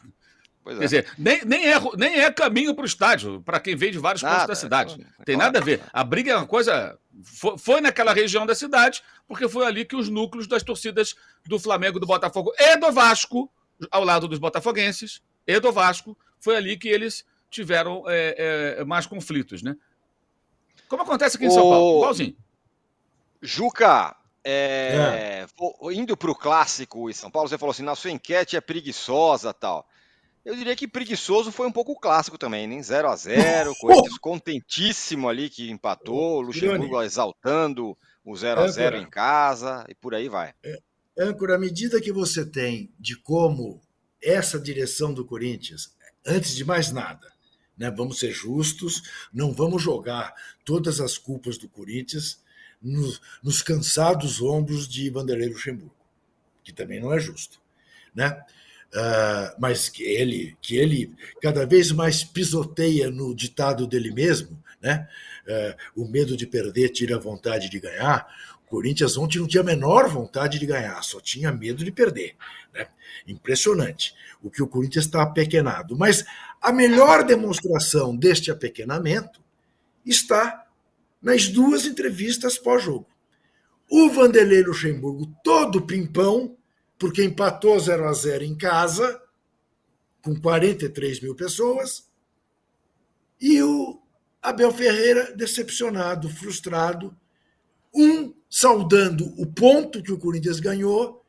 [0.64, 0.86] Pois Quer é.
[0.86, 4.22] dizer, nem, nem, é, nem é caminho para o estádio, para quem vem de vários
[4.22, 5.06] nada, pontos da cidade.
[5.20, 5.82] É, Tem nada a ver.
[5.92, 6.98] A briga é uma coisa.
[7.22, 11.14] Foi, foi, naquela região da cidade, porque foi ali que os núcleos das torcidas
[11.46, 13.50] do Flamengo, do Botafogo e do Vasco,
[13.90, 19.06] ao lado dos botafoguenses, e do Vasco, foi ali que eles tiveram é, é, mais
[19.06, 19.76] conflitos, né?
[20.88, 21.52] Como acontece aqui em o...
[21.52, 22.36] São Paulo, igualzinho.
[23.44, 25.92] Juca, é, é.
[25.92, 29.52] indo para o clássico em São Paulo, você falou assim: na sua enquete é preguiçosa
[29.52, 29.86] tal.
[30.42, 35.28] Eu diria que preguiçoso foi um pouco clássico também, nem 0 a 0 Corinthians contentíssimo
[35.28, 40.54] ali que empatou, Luxemburgo exaltando o 0 a 0 em casa e por aí vai.
[40.62, 40.78] É,
[41.18, 43.80] âncora, à medida que você tem de como
[44.22, 45.94] essa direção do Corinthians,
[46.26, 47.26] antes de mais nada,
[47.76, 50.34] né, vamos ser justos, não vamos jogar
[50.64, 52.43] todas as culpas do Corinthians
[52.84, 55.94] nos, nos cansados ombros de Vanderlei Luxemburgo,
[56.62, 57.60] que também não é justo.
[58.14, 58.30] Né?
[58.94, 61.12] Uh, mas que ele, que ele
[61.42, 65.08] cada vez mais pisoteia no ditado dele mesmo, né?
[65.96, 68.24] Uh, o medo de perder tira a vontade de ganhar.
[68.64, 72.36] O Corinthians ontem não tinha a menor vontade de ganhar, só tinha medo de perder.
[72.72, 72.86] Né?
[73.26, 75.96] Impressionante o que o Corinthians está apequenado.
[75.96, 76.24] Mas
[76.62, 79.42] a melhor demonstração deste apequenamento
[80.06, 80.63] está
[81.24, 83.08] nas duas entrevistas pós-jogo.
[83.90, 86.54] O Vanderlei Luxemburgo, todo pimpão,
[86.98, 89.22] porque empatou 0 a 0 em casa,
[90.22, 92.06] com 43 mil pessoas,
[93.40, 94.00] e o
[94.42, 97.16] Abel Ferreira decepcionado, frustrado,
[97.94, 101.24] um saudando o ponto que o Corinthians ganhou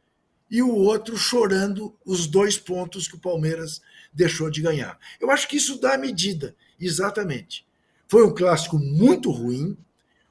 [0.51, 3.81] e o outro chorando os dois pontos que o Palmeiras
[4.13, 4.99] deixou de ganhar.
[5.19, 7.64] Eu acho que isso dá medida, exatamente.
[8.07, 9.77] Foi um clássico muito ruim,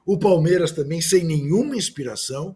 [0.05, 2.55] o Palmeiras também sem nenhuma inspiração,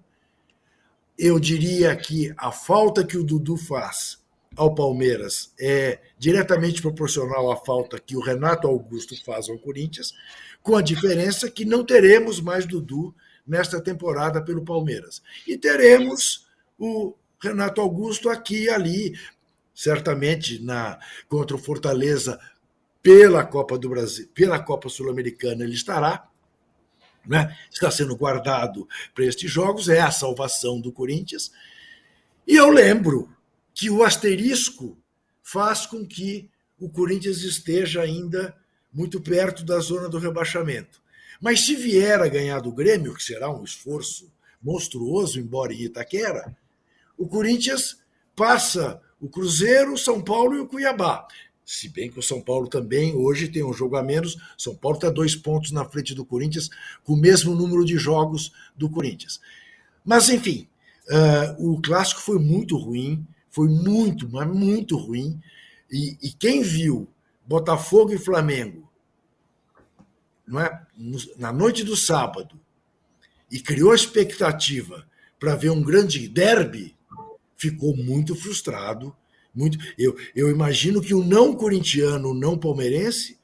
[1.17, 4.19] eu diria que a falta que o Dudu faz
[4.55, 10.13] ao Palmeiras é diretamente proporcional à falta que o Renato Augusto faz ao Corinthians,
[10.61, 13.13] com a diferença que não teremos mais Dudu
[13.45, 15.21] nesta temporada pelo Palmeiras.
[15.47, 16.47] E teremos
[16.77, 19.17] o Renato Augusto aqui e ali,
[19.73, 22.39] certamente na contra o Fortaleza
[23.01, 26.27] pela Copa do Brasil, pela Copa Sul-Americana ele estará,
[27.25, 27.57] né?
[27.71, 31.51] Está sendo guardado para estes jogos, é a salvação do Corinthians.
[32.47, 33.29] E eu lembro
[33.73, 34.97] que o asterisco
[35.43, 38.55] faz com que o Corinthians esteja ainda
[38.91, 41.01] muito perto da zona do rebaixamento.
[41.39, 44.31] Mas se vier a ganhar do Grêmio, que será um esforço
[44.61, 46.55] monstruoso, embora em Itaquera,
[47.17, 48.01] o Corinthians
[48.35, 51.27] passa o Cruzeiro, o São Paulo e o Cuiabá.
[51.71, 54.35] Se bem que o São Paulo também hoje tem um jogo a menos.
[54.57, 56.67] São Paulo está dois pontos na frente do Corinthians,
[57.03, 59.39] com o mesmo número de jogos do Corinthians.
[60.03, 60.67] Mas, enfim,
[61.07, 65.39] uh, o clássico foi muito ruim, foi muito, mas muito ruim.
[65.91, 67.07] E, e quem viu
[67.45, 68.89] Botafogo e Flamengo
[70.47, 70.87] não é,
[71.37, 72.59] na noite do sábado
[73.51, 75.07] e criou expectativa
[75.39, 76.97] para ver um grande derby,
[77.55, 79.15] ficou muito frustrado.
[79.59, 83.37] Muito, eu, eu imagino que o não corintiano, o não palmeirense,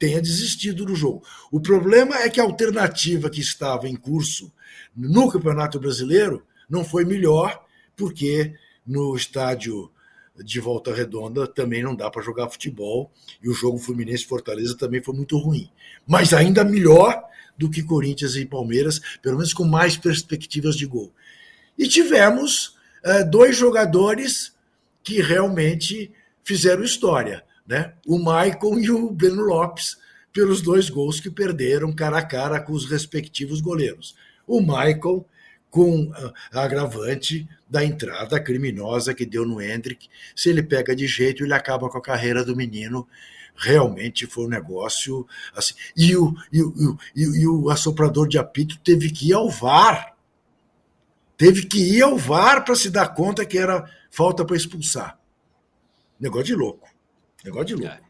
[0.00, 1.22] tenha desistido do jogo.
[1.52, 4.52] O problema é que a alternativa que estava em curso
[4.96, 7.64] no Campeonato Brasileiro não foi melhor,
[7.94, 8.52] porque
[8.84, 9.92] no estádio
[10.42, 15.00] de Volta Redonda também não dá para jogar futebol e o jogo Fluminense Fortaleza também
[15.00, 15.70] foi muito ruim.
[16.04, 17.22] Mas ainda melhor
[17.56, 21.12] do que Corinthians e Palmeiras, pelo menos com mais perspectivas de gol.
[21.78, 24.58] E tivemos uh, dois jogadores
[25.02, 27.94] que realmente fizeram história, né?
[28.06, 29.96] O Maicon e o Breno Lopes,
[30.32, 34.14] pelos dois gols que perderam cara a cara com os respectivos goleiros.
[34.46, 35.24] O Maicon
[35.70, 36.12] com
[36.52, 40.08] a agravante da entrada criminosa que deu no Hendrick.
[40.34, 43.06] Se ele pega de jeito, ele acaba com a carreira do menino.
[43.54, 45.74] Realmente foi um negócio assim.
[45.96, 49.48] E o, e o, e o, e o assoprador de apito teve que ir ao
[49.48, 50.09] VAR.
[51.40, 55.18] Teve que ir ao VAR para se dar conta que era falta para expulsar.
[56.20, 56.86] Negócio de louco.
[57.42, 58.04] Negócio de louco.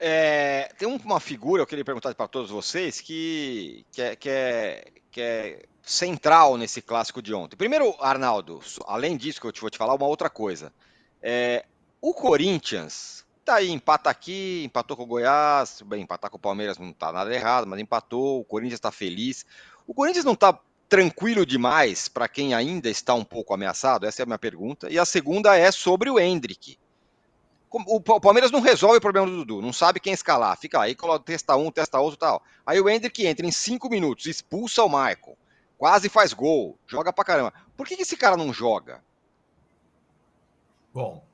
[0.00, 4.84] É, tem uma figura, eu queria perguntar para todos vocês, que, que, é, que, é,
[5.10, 7.54] que é central nesse clássico de ontem.
[7.54, 10.72] Primeiro, Arnaldo, além disso que eu te vou te falar, uma outra coisa.
[11.20, 11.66] É,
[12.00, 16.78] o Corinthians tá aí, empata aqui, empatou com o Goiás, bem, empatar com o Palmeiras
[16.78, 19.44] não tá nada errado, mas empatou, o Corinthians está feliz.
[19.86, 20.58] O Corinthians não tá
[20.92, 24.04] tranquilo demais para quem ainda está um pouco ameaçado?
[24.04, 24.90] Essa é a minha pergunta.
[24.90, 26.78] E a segunda é sobre o Hendrick.
[27.70, 30.54] O Palmeiras não resolve o problema do Dudu, não sabe quem escalar.
[30.58, 32.42] Fica aí, testa um, testa outro tal.
[32.66, 35.38] Aí o Hendrick entra em cinco minutos, expulsa o Michael
[35.78, 37.52] quase faz gol, joga pra caramba.
[37.76, 39.02] Por que, esse cara não joga?
[40.94, 41.24] Bom,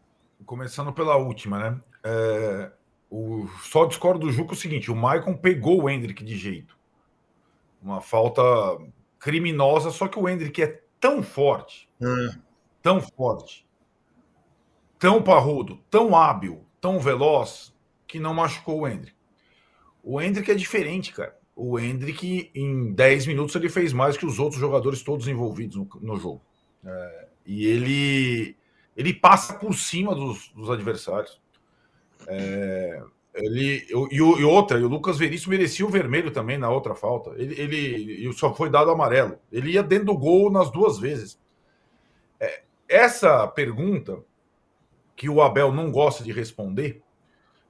[0.47, 1.81] começando pela última, né?
[2.03, 2.73] É,
[3.11, 6.79] o, só discordo do Juco o seguinte: o Maicon pegou o Hendrick de jeito.
[7.83, 8.41] Uma falta
[9.19, 12.39] criminosa, só que o Hendrick é tão forte, é.
[12.83, 13.67] tão forte,
[14.99, 17.75] tão parrudo, tão hábil, tão veloz,
[18.07, 19.17] que não machucou o Hendrick.
[20.03, 24.39] O Hendrick é diferente, cara o Hendrick, em 10 minutos, ele fez mais que os
[24.39, 26.41] outros jogadores todos envolvidos no, no jogo.
[26.85, 28.57] É, e ele,
[28.97, 31.43] ele passa por cima dos, dos adversários.
[32.29, 33.03] É,
[33.39, 37.31] ele, e, e, outra, e o Lucas Veríssimo merecia o vermelho também na outra falta.
[37.37, 39.39] Ele, ele só foi dado amarelo.
[39.51, 41.39] Ele ia dentro do gol nas duas vezes.
[42.41, 44.23] É, essa pergunta,
[45.15, 47.03] que o Abel não gosta de responder,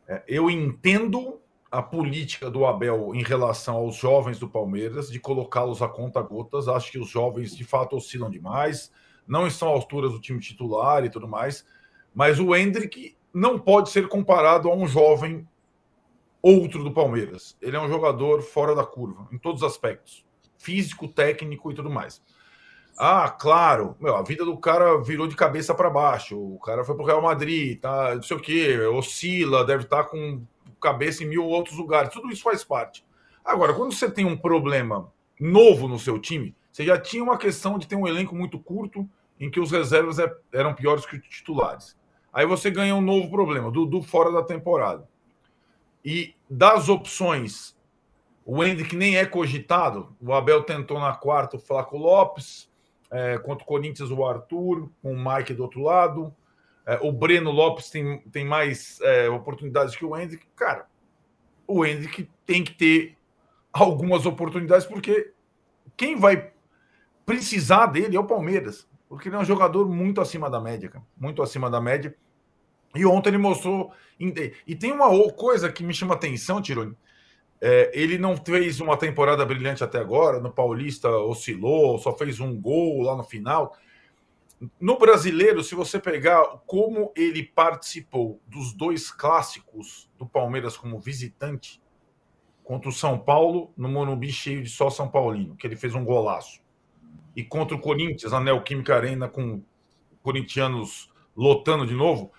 [0.07, 1.41] é, eu entendo
[1.71, 6.69] a política do Abel em relação aos jovens do Palmeiras, de colocá-los a conta gotas.
[6.69, 8.91] Acho que os jovens de fato oscilam demais,
[9.27, 11.65] não estão à altura do time titular e tudo mais.
[12.15, 15.47] Mas o Hendrick não pode ser comparado a um jovem
[16.43, 17.57] outro do Palmeiras.
[17.61, 20.27] Ele é um jogador fora da curva, em todos os aspectos
[20.59, 22.21] físico, técnico e tudo mais.
[22.99, 26.37] Ah, claro, meu, a vida do cara virou de cabeça para baixo.
[26.37, 30.11] O cara foi pro Real Madrid, tá, não sei o que, oscila, deve estar tá
[30.11, 30.43] com
[30.81, 32.13] cabeça em mil outros lugares.
[32.13, 33.05] Tudo isso faz parte.
[33.45, 35.11] Agora, quando você tem um problema
[35.41, 39.09] novo no seu time, você já tinha uma questão de ter um elenco muito curto
[39.39, 41.97] em que os reservas é, eram piores que os titulares.
[42.33, 45.09] Aí você ganha um novo problema, Dudu fora da temporada.
[46.11, 47.77] E das opções,
[48.43, 50.17] o Hendrick nem é cogitado.
[50.19, 52.73] O Abel tentou na quarta o Flaco Lopes,
[53.11, 56.35] é, contra o Corinthians o Arthur, com o Mike do outro lado.
[56.87, 60.47] É, o Breno Lopes tem, tem mais é, oportunidades que o Hendrick.
[60.57, 60.87] Cara,
[61.67, 63.19] o Hendrick tem que ter
[63.71, 65.35] algumas oportunidades, porque
[65.95, 66.53] quem vai
[67.27, 71.05] precisar dele é o Palmeiras, porque ele é um jogador muito acima da média, cara,
[71.19, 72.17] muito acima da média.
[72.95, 73.93] E ontem ele mostrou.
[74.19, 76.97] E tem uma coisa que me chama atenção, Tironi.
[77.61, 82.59] É, ele não fez uma temporada brilhante até agora, no Paulista oscilou, só fez um
[82.59, 83.77] gol lá no final.
[84.81, 91.81] No brasileiro, se você pegar como ele participou dos dois clássicos do Palmeiras como visitante,
[92.69, 96.05] contra o São Paulo, no Morumbi cheio de só São Paulino, que ele fez um
[96.05, 96.61] golaço.
[97.35, 99.63] E contra o Corinthians, na Neoquímica Arena, com
[100.23, 102.31] corintianos lotando de novo,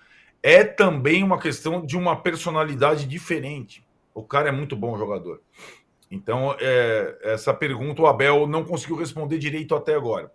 [0.42, 3.86] é também uma questão de uma personalidade diferente.
[4.14, 5.40] O cara é muito bom jogador.
[6.10, 10.32] Então, é, essa pergunta o Abel não conseguiu responder direito até agora.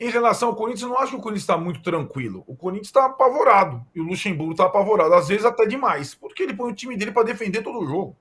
[0.00, 2.42] Em relação ao Corinthians, eu não acho que o Corinthians está muito tranquilo.
[2.48, 3.86] O Corinthians está apavorado.
[3.94, 6.14] E o Luxemburgo está apavorado, às vezes até demais.
[6.14, 8.16] Porque ele põe o time dele para defender todo o jogo.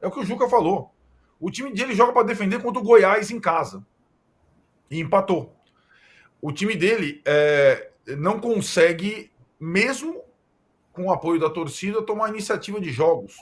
[0.00, 0.92] É o que o Juca falou.
[1.40, 3.84] O time dele joga para defender contra o Goiás em casa.
[4.90, 5.56] E empatou.
[6.42, 10.23] O time dele é, não consegue, mesmo
[10.94, 13.36] com o apoio da torcida, tomar iniciativa de jogos.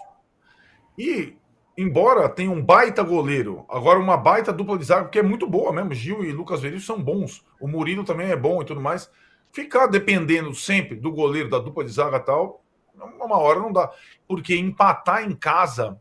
[0.98, 1.36] E,
[1.76, 5.72] embora tenha um baita goleiro, agora uma baita dupla de zaga, que é muito boa
[5.72, 9.10] mesmo, Gil e Lucas Veríssimo são bons, o Murilo também é bom e tudo mais,
[9.52, 13.90] ficar dependendo sempre do goleiro, da dupla de zaga tal, uma hora não dá.
[14.26, 16.00] Porque empatar em casa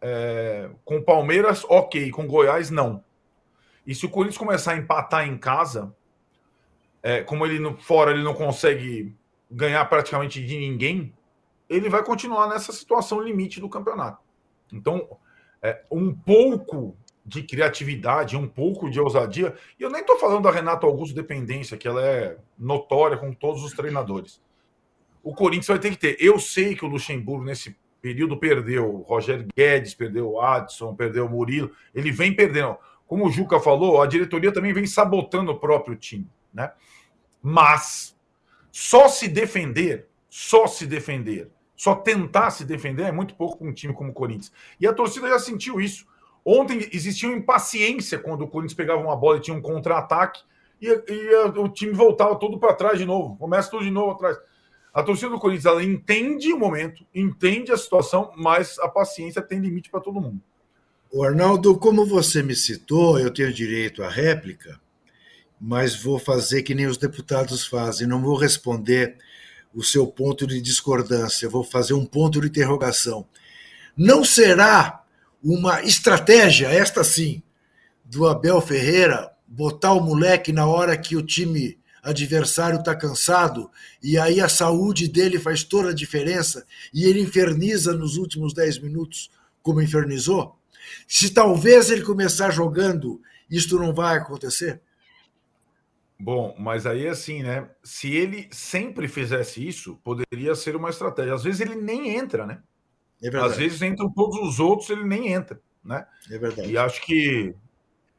[0.00, 3.04] é, com Palmeiras, ok, com Goiás, não.
[3.86, 5.94] E se o Corinthians começar a empatar em casa,
[7.02, 9.14] é, como ele no, fora ele não consegue
[9.50, 11.12] ganhar praticamente de ninguém,
[11.68, 14.22] ele vai continuar nessa situação limite do campeonato.
[14.72, 15.08] Então,
[15.62, 20.50] é, um pouco de criatividade, um pouco de ousadia, e eu nem estou falando da
[20.50, 24.40] Renato Augusto dependência, que ela é notória com todos os treinadores.
[25.22, 26.16] O Corinthians vai ter que ter.
[26.20, 31.26] Eu sei que o Luxemburgo, nesse período, perdeu o Roger Guedes, perdeu o Adson, perdeu
[31.26, 32.76] o Murilo, ele vem perdendo.
[33.08, 36.72] Como o Juca falou, a diretoria também vem sabotando o próprio time, né?
[37.42, 38.15] Mas
[38.78, 43.72] só se defender, só se defender, só tentar se defender é muito pouco com um
[43.72, 44.52] time como o Corinthians.
[44.78, 46.06] E a torcida já sentiu isso.
[46.44, 50.42] Ontem existia uma impaciência quando o Corinthians pegava uma bola e tinha um contra-ataque
[50.78, 53.34] e, e a, o time voltava todo para trás de novo.
[53.38, 54.36] Começa tudo de novo atrás.
[54.92, 59.58] A torcida do Corinthians ela entende o momento, entende a situação, mas a paciência tem
[59.58, 60.42] limite para todo mundo.
[61.10, 64.78] O Arnaldo, como você me citou, eu tenho direito à réplica,
[65.60, 69.16] mas vou fazer que nem os deputados fazem, não vou responder
[69.74, 73.26] o seu ponto de discordância, vou fazer um ponto de interrogação.
[73.96, 75.04] Não será
[75.42, 77.42] uma estratégia, esta sim,
[78.04, 83.70] do Abel Ferreira botar o moleque na hora que o time adversário está cansado
[84.02, 88.78] e aí a saúde dele faz toda a diferença e ele inferniza nos últimos 10
[88.78, 89.30] minutos
[89.62, 90.56] como infernizou?
[91.08, 94.80] Se talvez ele começar jogando, isto não vai acontecer?
[96.18, 97.68] Bom, mas aí assim, né?
[97.82, 101.34] Se ele sempre fizesse isso, poderia ser uma estratégia.
[101.34, 102.62] Às vezes ele nem entra, né?
[103.22, 106.06] É Às vezes entram todos os outros, ele nem entra, né?
[106.30, 106.70] É verdade.
[106.70, 107.54] E acho que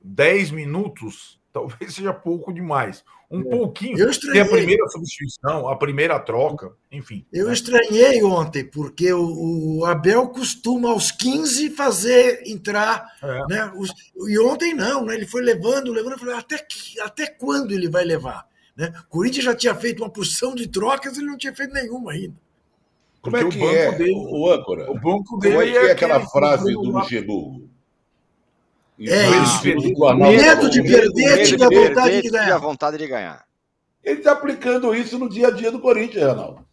[0.01, 3.03] 10 minutos talvez seja pouco demais.
[3.29, 3.43] Um é.
[3.43, 3.97] pouquinho.
[3.97, 4.41] Eu estranhei.
[4.41, 7.25] a primeira substituição, a primeira troca, enfim.
[7.33, 7.53] Eu né?
[7.53, 13.05] estranhei ontem, porque o, o, Abel costuma aos 15 fazer entrar.
[13.21, 13.45] É.
[13.49, 13.71] Né?
[13.75, 13.91] Os,
[14.29, 15.15] e ontem não, né?
[15.15, 16.17] ele foi levando, levando.
[16.17, 18.45] falei, até, que, até quando ele vai levar?
[18.75, 18.93] Né?
[19.05, 22.35] O Corinthians já tinha feito uma porção de trocas, ele não tinha feito nenhuma ainda.
[23.21, 24.89] Como é que é dele, o âncora?
[24.89, 27.76] O banco dele Como é que é, é aquela frase do Luxemburgo?
[28.99, 29.63] É isso.
[30.17, 32.55] Medo de perder, tive a vontade de ganhar.
[32.55, 33.45] a vontade de ganhar.
[34.03, 36.65] Ele está aplicando isso no dia a dia do Corinthians, Ronaldo.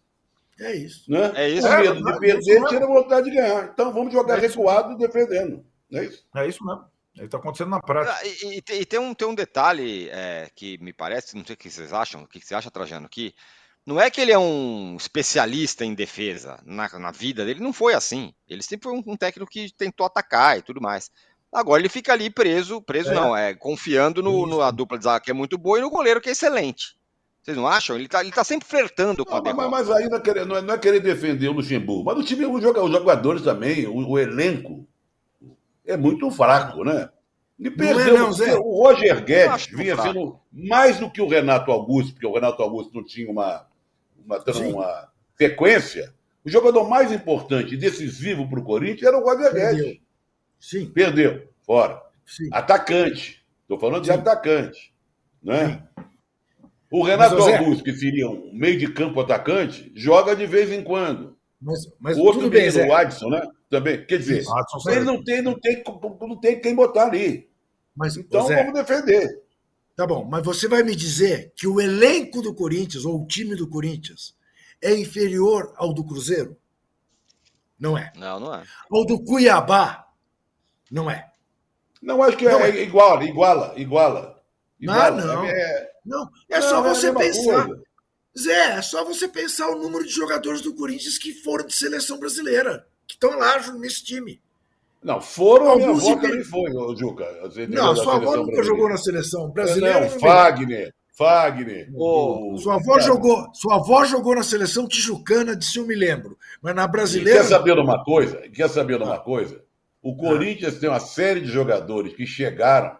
[0.60, 1.10] É isso.
[1.10, 1.32] Né?
[1.34, 1.66] É isso.
[1.66, 3.70] O medo de perder tira a vontade de ganhar.
[3.72, 5.64] Então vamos jogar é recuado defendendo.
[5.92, 6.24] É isso.
[6.34, 6.84] É isso mesmo.
[7.16, 8.16] Está acontecendo na prática.
[8.16, 11.54] Ah, e, e, e, tem, um, tem um detalhe é, que me parece, não sei
[11.54, 13.34] o que vocês acham, o que você acha, Trajano, aqui.
[13.86, 17.94] Não é que ele é um especialista em defesa na, na vida dele, não foi
[17.94, 18.34] assim.
[18.48, 21.10] Ele sempre foi um, um técnico que tentou atacar e tudo mais.
[21.54, 23.14] Agora ele fica ali preso, preso é.
[23.14, 25.88] não, é confiando no, no, a dupla de zaga que é muito boa e no
[25.88, 26.96] goleiro que é excelente.
[27.40, 27.94] Vocês não acham?
[27.94, 30.46] Ele tá, ele tá sempre flertando com não, a mas, mas, aí não é, querer,
[30.46, 34.08] não, é, não é, querer defender o Luxemburgo, mas o time, os jogadores também, o,
[34.08, 34.84] o elenco
[35.86, 37.08] é muito fraco, né?
[37.56, 38.18] E perdeu.
[38.18, 40.12] Não é, não, o Roger Guedes vinha fraco.
[40.12, 43.64] sendo mais do que o Renato Augusto, porque o Renato Augusto não tinha uma,
[44.26, 46.12] uma, uma sequência.
[46.44, 50.03] O jogador mais importante e decisivo para o Corinthians era o Roger Guedes.
[50.64, 50.86] Sim.
[50.86, 51.46] Perdeu.
[51.66, 52.02] Fora.
[52.24, 52.48] Sim.
[52.50, 53.44] Atacante.
[53.60, 54.14] Estou falando de Sim.
[54.14, 54.94] atacante.
[55.42, 55.86] Né?
[56.90, 60.82] O Renato mas, Augusto, que seria um meio de campo atacante, joga de vez em
[60.82, 61.36] quando.
[61.60, 63.46] Mas, mas o outro bem, menino, o Adson, né?
[63.68, 64.06] Também.
[64.06, 65.82] Quer dizer, Adson, ele não tem, não, tem,
[66.20, 67.46] não tem quem botar ali.
[67.94, 69.42] Mas, então Zé, vamos defender.
[69.94, 73.54] Tá bom, mas você vai me dizer que o elenco do Corinthians, ou o time
[73.54, 74.34] do Corinthians,
[74.82, 76.56] é inferior ao do Cruzeiro?
[77.78, 78.10] Não é.
[78.16, 78.62] Não, não é.
[78.90, 80.03] Ou do Cuiabá?
[80.90, 81.28] Não é.
[82.02, 82.82] Não, acho que é, é.
[82.82, 84.42] igual, iguala, iguala.
[84.88, 85.44] Ah, não.
[85.44, 87.66] É, não, é só não, você é pensar.
[87.66, 87.82] Coisa.
[88.38, 92.18] Zé, é só você pensar o número de jogadores do Corinthians que foram de seleção
[92.18, 94.42] brasileira, que estão lá nesse time.
[95.02, 97.26] Não, foram, a minha avó também foi, Juca.
[97.68, 100.00] Não, sua avó nunca jogou na seleção brasileira.
[100.00, 100.94] Não, Fagner.
[101.16, 101.90] Fagner.
[101.94, 106.36] Oh, sua, avó jogou, sua avó jogou na seleção tijucana, se eu me lembro.
[106.60, 107.38] Mas na brasileira.
[107.38, 108.36] E quer saber de uma coisa?
[108.48, 109.63] Quer saber de uma coisa?
[110.04, 112.94] O Corinthians tem uma série de jogadores que chegaram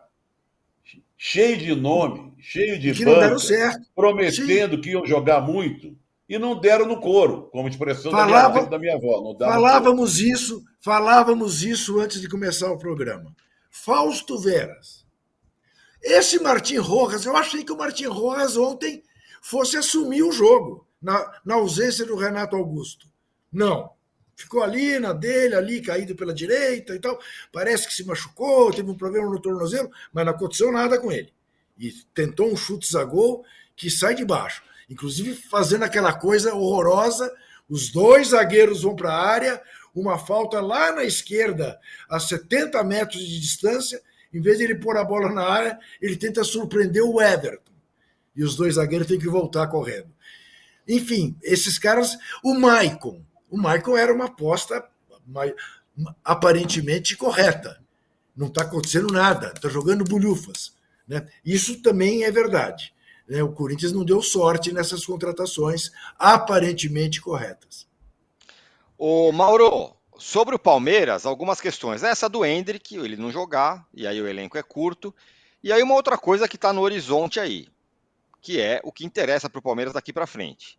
[1.18, 3.36] cheio de nome, cheio de que banca,
[3.94, 4.80] prometendo Sim.
[4.80, 5.94] que iam jogar muito
[6.26, 9.36] e não deram no couro, como expressão Falava, da, minha, da minha avó.
[9.38, 13.36] falávamos isso, falávamos isso antes de começar o programa.
[13.70, 15.04] Fausto Veras.
[16.02, 19.02] Esse Martim Rojas, eu achei que o Martim Rojas ontem
[19.42, 23.06] fosse assumir o jogo, na, na ausência do Renato Augusto.
[23.52, 23.90] Não.
[24.36, 27.18] Ficou ali na dele, ali caído pela direita e tal.
[27.52, 31.32] Parece que se machucou, teve um problema no tornozelo, mas não aconteceu nada com ele.
[31.78, 33.44] E tentou um chute a gol
[33.76, 34.62] que sai de baixo.
[34.88, 37.32] Inclusive fazendo aquela coisa horrorosa.
[37.68, 39.62] Os dois zagueiros vão para a área,
[39.94, 41.80] uma falta lá na esquerda,
[42.10, 44.00] a 70 metros de distância.
[44.32, 47.72] Em vez de ele pôr a bola na área, ele tenta surpreender o Everton.
[48.36, 50.12] E os dois zagueiros têm que voltar correndo.
[50.86, 52.16] Enfim, esses caras.
[52.42, 53.22] O Maicon
[53.54, 54.84] o Michael era uma aposta
[56.24, 57.80] aparentemente correta.
[58.36, 60.74] Não está acontecendo nada, está jogando bolhufas.
[61.06, 61.28] Né?
[61.44, 62.92] Isso também é verdade.
[63.28, 63.44] Né?
[63.44, 67.86] O Corinthians não deu sorte nessas contratações aparentemente corretas.
[68.98, 72.02] O Mauro, sobre o Palmeiras, algumas questões.
[72.02, 75.14] Essa do Hendrick, ele não jogar, e aí o elenco é curto.
[75.62, 77.68] E aí uma outra coisa que está no horizonte aí,
[78.42, 80.76] que é o que interessa para o Palmeiras daqui para frente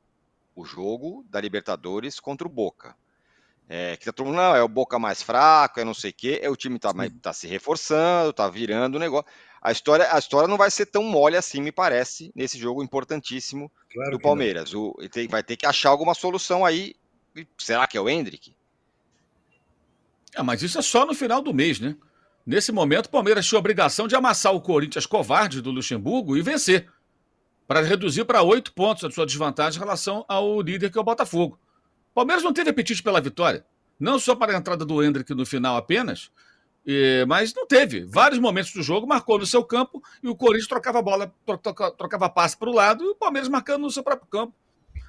[0.55, 2.95] o jogo da Libertadores contra o Boca.
[3.67, 6.13] É, que tá todo mundo, não, é o Boca mais fraco, é não sei o
[6.13, 9.25] quê, é o time tá, tá se reforçando, tá virando o negócio.
[9.61, 13.71] A história, a história não vai ser tão mole assim, me parece, nesse jogo importantíssimo
[13.91, 14.73] claro do Palmeiras.
[14.73, 16.95] O, tem, vai ter que achar alguma solução aí.
[17.57, 18.55] Será que é o Hendrick?
[20.35, 21.95] É, mas isso é só no final do mês, né?
[22.45, 26.43] Nesse momento, o Palmeiras tinha a obrigação de amassar o Corinthians covarde do Luxemburgo e
[26.43, 26.87] vencer
[27.68, 31.03] para reduzir para oito pontos a sua desvantagem em relação ao líder que é o
[31.03, 31.59] Botafogo.
[32.11, 33.66] O Palmeiras não teve apetite pela vitória,
[33.99, 36.32] não só para a entrada do Hendrick no final apenas,
[37.28, 38.05] mas não teve.
[38.05, 41.34] Vários momentos do jogo marcou no seu campo e o Corinthians trocava a bola,
[41.97, 44.53] trocava passe para o lado e o Palmeiras marcando no seu próprio campo.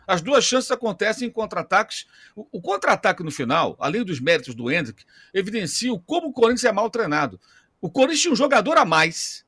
[0.06, 2.06] As duas chances acontecem em contra-ataques.
[2.34, 5.04] O, contra-ataque no final, além dos méritos do Hendrick,
[5.34, 7.40] evidencia como o Corinthians é mal treinado.
[7.80, 9.44] O Corinthians tinha um jogador a mais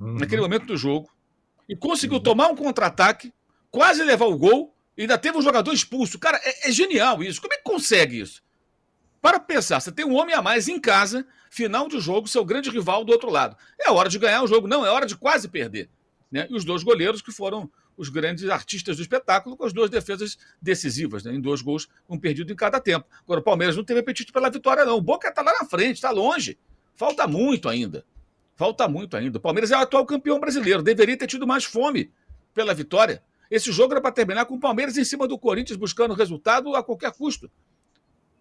[0.00, 0.14] uhum.
[0.18, 1.10] naquele momento do jogo
[1.72, 3.32] e conseguiu tomar um contra-ataque,
[3.70, 6.18] quase levar o gol, e ainda teve um jogador expulso.
[6.18, 7.40] Cara, é, é, genial isso.
[7.40, 8.42] Como é que consegue isso?
[9.22, 12.68] Para pensar, você tem um homem a mais em casa, final de jogo, seu grande
[12.68, 13.56] rival do outro lado.
[13.80, 15.88] É hora de ganhar o jogo, não, é hora de quase perder.
[16.30, 16.46] Né?
[16.50, 20.36] E os dois goleiros que foram os grandes artistas do espetáculo, com as duas defesas
[20.60, 21.32] decisivas, né?
[21.32, 23.06] em dois gols, um perdido em cada tempo.
[23.24, 24.98] Agora, o Palmeiras não teve apetite pela vitória, não.
[24.98, 26.58] O Boca está lá na frente, está longe.
[26.94, 28.04] Falta muito ainda.
[28.54, 29.38] Falta muito ainda.
[29.38, 30.82] O Palmeiras é o atual campeão brasileiro.
[30.82, 32.12] Deveria ter tido mais fome
[32.54, 33.22] pela vitória.
[33.50, 36.82] Esse jogo era para terminar com o Palmeiras em cima do Corinthians, buscando resultado a
[36.82, 37.50] qualquer custo.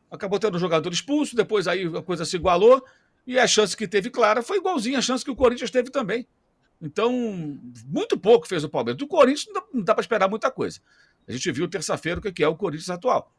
[0.09, 2.83] Acabou tendo um jogador expulso, depois aí a coisa se igualou,
[3.25, 6.27] e a chance que teve clara foi igualzinha a chance que o Corinthians teve também.
[6.81, 7.11] Então,
[7.85, 8.97] muito pouco fez o Palmeiras.
[8.97, 10.79] Do Corinthians não dá, dá para esperar muita coisa.
[11.27, 13.31] A gente viu terça-feira o que é o Corinthians atual.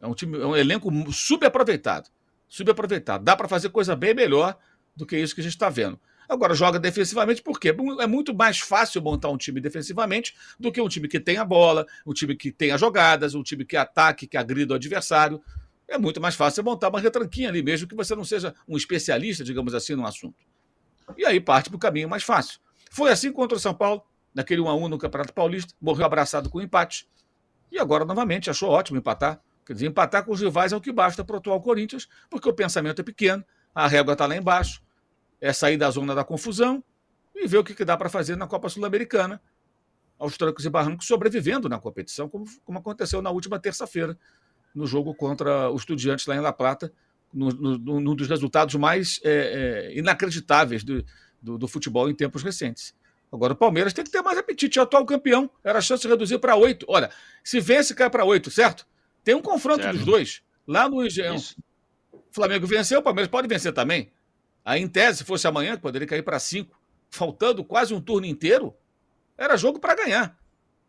[0.00, 2.08] É um, time, é um elenco subaproveitado.
[2.48, 3.24] Subaproveitado.
[3.24, 4.56] Dá para fazer coisa bem melhor
[4.96, 6.00] do que isso que a gente está vendo.
[6.28, 7.68] Agora joga defensivamente porque
[8.00, 11.44] é muito mais fácil montar um time defensivamente do que um time que tem a
[11.44, 15.40] bola, um time que tem as jogadas, um time que ataque, que agrida o adversário.
[15.86, 19.44] É muito mais fácil montar uma retranquinha ali, mesmo que você não seja um especialista,
[19.44, 20.34] digamos assim, no assunto.
[21.16, 22.58] E aí parte para o caminho mais fácil.
[22.90, 24.02] Foi assim contra o São Paulo,
[24.34, 27.06] naquele 1x1 no Campeonato Paulista, morreu abraçado com o empate.
[27.70, 29.40] E agora, novamente, achou ótimo empatar.
[29.64, 32.48] Quer dizer, empatar com os rivais é o que basta para o atual Corinthians, porque
[32.48, 33.44] o pensamento é pequeno,
[33.74, 34.82] a régua está lá embaixo,
[35.40, 36.82] é sair da zona da confusão
[37.34, 39.40] e ver o que, que dá para fazer na Copa Sul-Americana,
[40.18, 44.18] aos trancos e barrancos, sobrevivendo na competição, como, como aconteceu na última terça-feira,
[44.74, 46.92] no jogo contra os Estudiantes lá em La Plata,
[47.32, 51.04] no, no, num dos resultados mais é, é, inacreditáveis do,
[51.40, 52.94] do, do, futebol em tempos recentes.
[53.30, 54.78] Agora o Palmeiras tem que ter mais apetite.
[54.78, 56.86] O atual campeão era a chance de reduzir para oito.
[56.88, 57.10] Olha,
[57.44, 58.86] se vence, cai para oito, certo?
[59.24, 59.96] Tem um confronto certo.
[59.96, 61.36] dos dois lá no Engenhão.
[62.30, 64.10] Flamengo venceu, o Palmeiras pode vencer também.
[64.66, 66.76] Aí, em tese, se fosse amanhã, poderia cair para cinco,
[67.08, 68.74] faltando quase um turno inteiro,
[69.38, 70.36] era jogo para ganhar.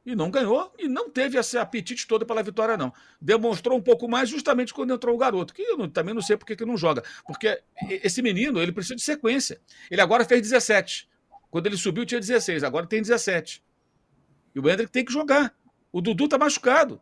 [0.03, 2.91] E não ganhou e não teve esse apetite todo pela vitória, não.
[3.21, 6.45] Demonstrou um pouco mais justamente quando entrou o garoto, que eu também não sei por
[6.45, 7.03] que, não joga.
[7.28, 9.61] Porque esse menino, ele precisa de sequência.
[9.91, 11.07] Ele agora fez 17.
[11.51, 13.63] Quando ele subiu, tinha 16, agora tem 17.
[14.55, 15.53] E o Hendrick tem que jogar.
[15.91, 16.99] O Dudu está machucado.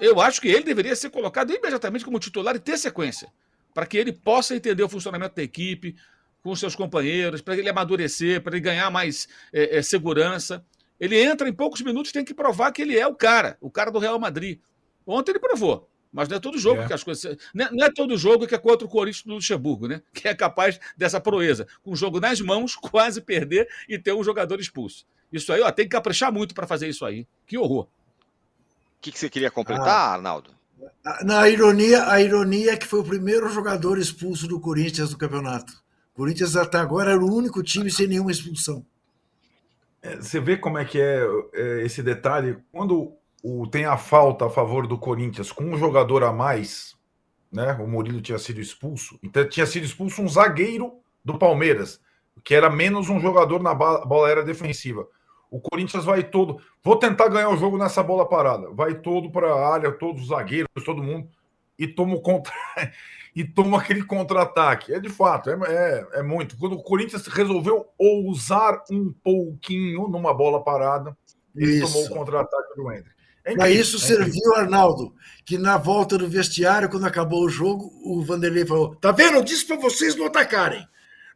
[0.00, 3.30] Eu acho que ele deveria ser colocado imediatamente como titular e ter sequência,
[3.74, 5.96] para que ele possa entender o funcionamento da equipe,
[6.42, 10.64] com seus companheiros, para ele amadurecer, para ele ganhar mais é, é, segurança.
[10.98, 13.90] Ele entra em poucos minutos tem que provar que ele é o cara, o cara
[13.90, 14.58] do Real Madrid.
[15.06, 15.88] Ontem ele provou.
[16.12, 16.86] Mas não é todo jogo é.
[16.86, 17.36] que as coisas.
[17.54, 20.02] Não é, não é, todo jogo que é contra o Corinthians do Luxemburgo, né?
[20.12, 21.66] Que é capaz dessa proeza.
[21.82, 25.06] Com o jogo nas mãos, quase perder e ter um jogador expulso.
[25.32, 27.26] Isso aí, ó, tem que caprichar muito para fazer isso aí.
[27.46, 27.84] Que horror.
[27.84, 27.88] O
[29.00, 30.50] que, que, você queria completar, ah, Arnaldo?
[31.24, 35.72] Na ironia, a ironia é que foi o primeiro jogador expulso do Corinthians no campeonato.
[36.12, 38.84] O Corinthians até agora era o único time sem nenhuma expulsão.
[40.02, 42.58] É, você vê como é que é, é esse detalhe?
[42.72, 43.12] Quando
[43.42, 46.96] o, tem a falta a favor do Corinthians com um jogador a mais,
[47.52, 47.72] né?
[47.74, 50.92] O Murilo tinha sido expulso, então tinha sido expulso um zagueiro
[51.24, 52.00] do Palmeiras,
[52.44, 55.06] que era menos um jogador na bola era defensiva.
[55.50, 56.60] O Corinthians vai todo.
[56.82, 58.70] Vou tentar ganhar o jogo nessa bola parada.
[58.70, 61.28] Vai todo para a área, todos os zagueiros, todo mundo,
[61.78, 62.52] e toma o contra.
[63.34, 64.92] e toma aquele contra-ataque.
[64.92, 66.56] É de fato, é, é, é, muito.
[66.56, 71.16] Quando o Corinthians resolveu ousar um pouquinho numa bola parada,
[71.54, 71.92] ele isso.
[71.92, 73.20] tomou o contra-ataque do Hendrick.
[73.44, 77.90] É Para isso é serviu, Arnaldo, que na volta do vestiário, quando acabou o jogo,
[78.04, 79.36] o Vanderlei falou: tá vendo?
[79.36, 80.86] Eu disse para vocês não atacarem.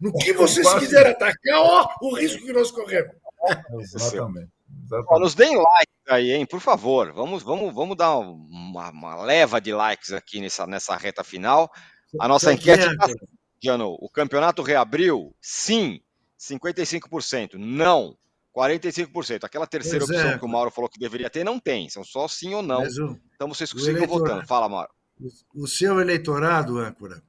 [0.01, 3.24] No que vocês quiserem atacar, ó, o risco que nós corremos.
[3.81, 4.51] Exatamente.
[4.85, 5.21] Exatamente.
[5.21, 7.13] nos deem like aí, hein, por favor.
[7.13, 11.71] Vamos, vamos, vamos dar uma, uma leva de likes aqui nessa, nessa reta final.
[12.21, 13.07] A nossa enquete está
[13.99, 15.35] o campeonato reabriu?
[15.41, 16.01] Sim,
[16.39, 17.55] 55%.
[17.55, 18.17] Não,
[18.55, 19.45] 45%.
[19.45, 20.39] Aquela terceira pois opção é.
[20.39, 21.89] que o Mauro falou que deveria ter, não tem.
[21.89, 22.83] São só sim ou não.
[22.83, 24.47] O, então vocês sigam votando.
[24.47, 24.91] Fala, Mauro.
[25.55, 27.23] O seu eleitorado, âncora,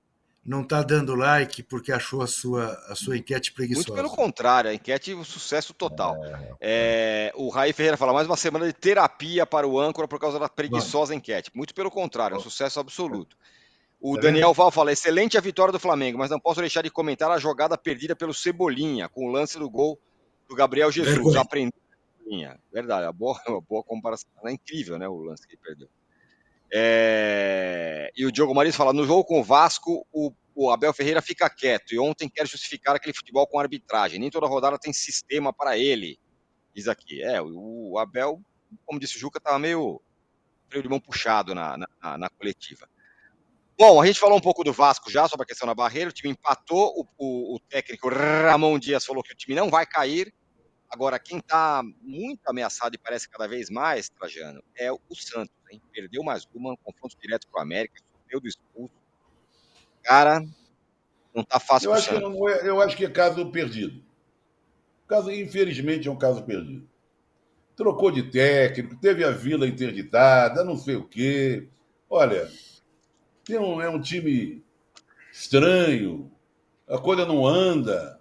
[0.45, 3.87] não está dando like porque achou a sua, a sua enquete preguiçosa.
[3.87, 6.23] Muito pelo contrário, a enquete é um sucesso total.
[6.23, 6.55] É...
[6.61, 10.37] É, o Raí Ferreira fala, mais uma semana de terapia para o âncora por causa
[10.37, 11.17] da preguiçosa Mano.
[11.17, 11.49] enquete.
[11.55, 13.35] Muito pelo contrário, é um sucesso absoluto.
[13.99, 16.91] O tá Daniel Val fala, excelente a vitória do Flamengo, mas não posso deixar de
[16.91, 19.99] comentar a jogada perdida pelo Cebolinha, com o lance do gol
[20.47, 21.35] do Gabriel Jesus.
[21.35, 21.73] Aprendeu.
[22.71, 24.29] Verdade, uma boa, uma boa comparação.
[24.45, 25.89] É incrível, né, o lance que ele perdeu.
[26.71, 28.11] É...
[28.15, 31.49] E o Diogo Maris fala: no jogo com o Vasco, o, o, Abel Ferreira fica
[31.49, 34.19] quieto e ontem quer justificar aquele futebol com arbitragem.
[34.19, 36.19] Nem toda rodada tem sistema para ele.
[36.73, 37.21] Diz aqui.
[37.21, 38.41] É, o, o Abel,
[38.85, 40.01] como disse o Juca, estava meio
[40.67, 42.89] freio de mão puxado na, na, na, coletiva.
[43.77, 46.09] Bom, a gente falou um pouco do Vasco já sobre a questão da barreira.
[46.09, 47.07] O time empatou.
[47.17, 50.33] O, o, técnico Ramon Dias falou que o time não vai cair.
[50.95, 55.53] Agora, quem está muito ameaçado e parece cada vez mais, Trajano, é o Santos.
[55.69, 55.81] Hein?
[55.91, 58.95] Perdeu mais uma, um confronto direto com o América, sofreu do expulso.
[60.01, 60.39] Cara,
[61.33, 61.89] não está fácil.
[61.89, 64.01] Eu acho, que não é, eu acho que é caso perdido.
[65.05, 66.89] Caso, infelizmente, é um caso perdido.
[67.75, 71.67] Trocou de técnico, teve a vila interditada, não sei o quê.
[72.09, 72.49] Olha,
[73.43, 74.63] tem um, é um time
[75.29, 76.31] estranho,
[76.87, 78.17] a coisa não anda.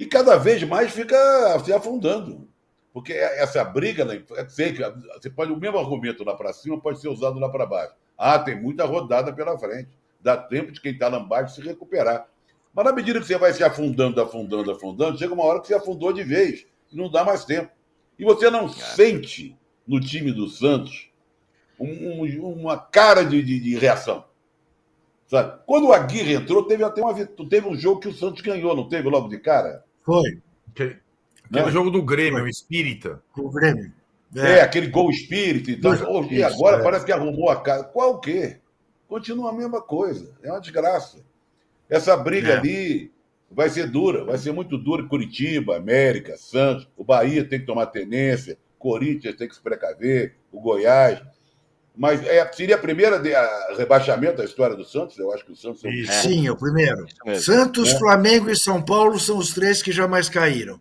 [0.00, 1.14] E cada vez mais fica
[1.62, 2.48] se afundando.
[2.90, 4.80] Porque essa briga, né, é fake.
[5.12, 7.92] Você pode, o mesmo argumento lá para cima pode ser usado lá para baixo.
[8.16, 9.90] Ah, tem muita rodada pela frente.
[10.18, 12.26] Dá tempo de quem está lá embaixo se recuperar.
[12.72, 15.74] Mas na medida que você vai se afundando, afundando, afundando, chega uma hora que você
[15.74, 17.70] afundou de vez e não dá mais tempo.
[18.18, 19.54] E você não sente
[19.86, 21.10] no time do Santos
[21.78, 24.24] um, um, uma cara de, de, de, reação.
[25.26, 25.60] Sabe?
[25.66, 28.88] Quando o Aguirre entrou, teve até uma, teve um jogo que o Santos ganhou, não
[28.88, 29.84] teve logo de cara?
[30.04, 30.40] Foi.
[30.70, 30.96] Aquele,
[31.44, 33.22] aquele jogo do Grêmio, o Espírita.
[33.36, 33.92] O Grêmio.
[34.36, 34.58] É.
[34.58, 35.94] é, aquele gol espírita e tal.
[35.94, 36.82] Isso, e agora é.
[36.82, 37.84] parece que arrumou a casa.
[37.84, 38.58] Qual o quê?
[39.08, 40.32] Continua a mesma coisa.
[40.42, 41.18] É uma desgraça.
[41.88, 42.58] Essa briga é.
[42.58, 43.12] ali
[43.50, 45.06] vai ser dura, vai ser muito dura.
[45.06, 50.60] Curitiba, América, Santos, o Bahia tem que tomar tenência, Corinthians tem que se precaver, o
[50.60, 51.20] Goiás.
[52.00, 55.18] Mas é, seria a primeira de, a, rebaixamento da história do Santos?
[55.18, 55.84] Eu acho que o Santos.
[55.84, 56.22] É...
[56.22, 57.06] Sim, é o primeiro.
[57.38, 57.98] Santos, é.
[57.98, 60.80] Flamengo e São Paulo são os três que jamais caíram.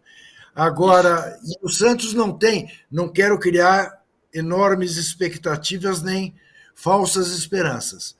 [0.55, 4.01] Agora, o Santos não tem, não quero criar
[4.34, 6.34] enormes expectativas nem
[6.74, 8.15] falsas esperanças.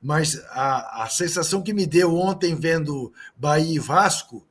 [0.00, 4.42] Mas a, a sensação que me deu ontem vendo Bahia e Vasco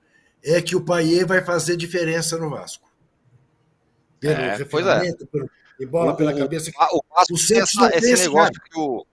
[0.43, 2.87] é que o Paier vai fazer diferença no Vasco.
[4.19, 5.13] Pelo é, pois é.
[5.31, 6.71] pelo, e bola pela cabeça.
[6.91, 8.69] O, Vasco o Santos essa, tem esse negócio cara.
[8.69, 9.05] que o,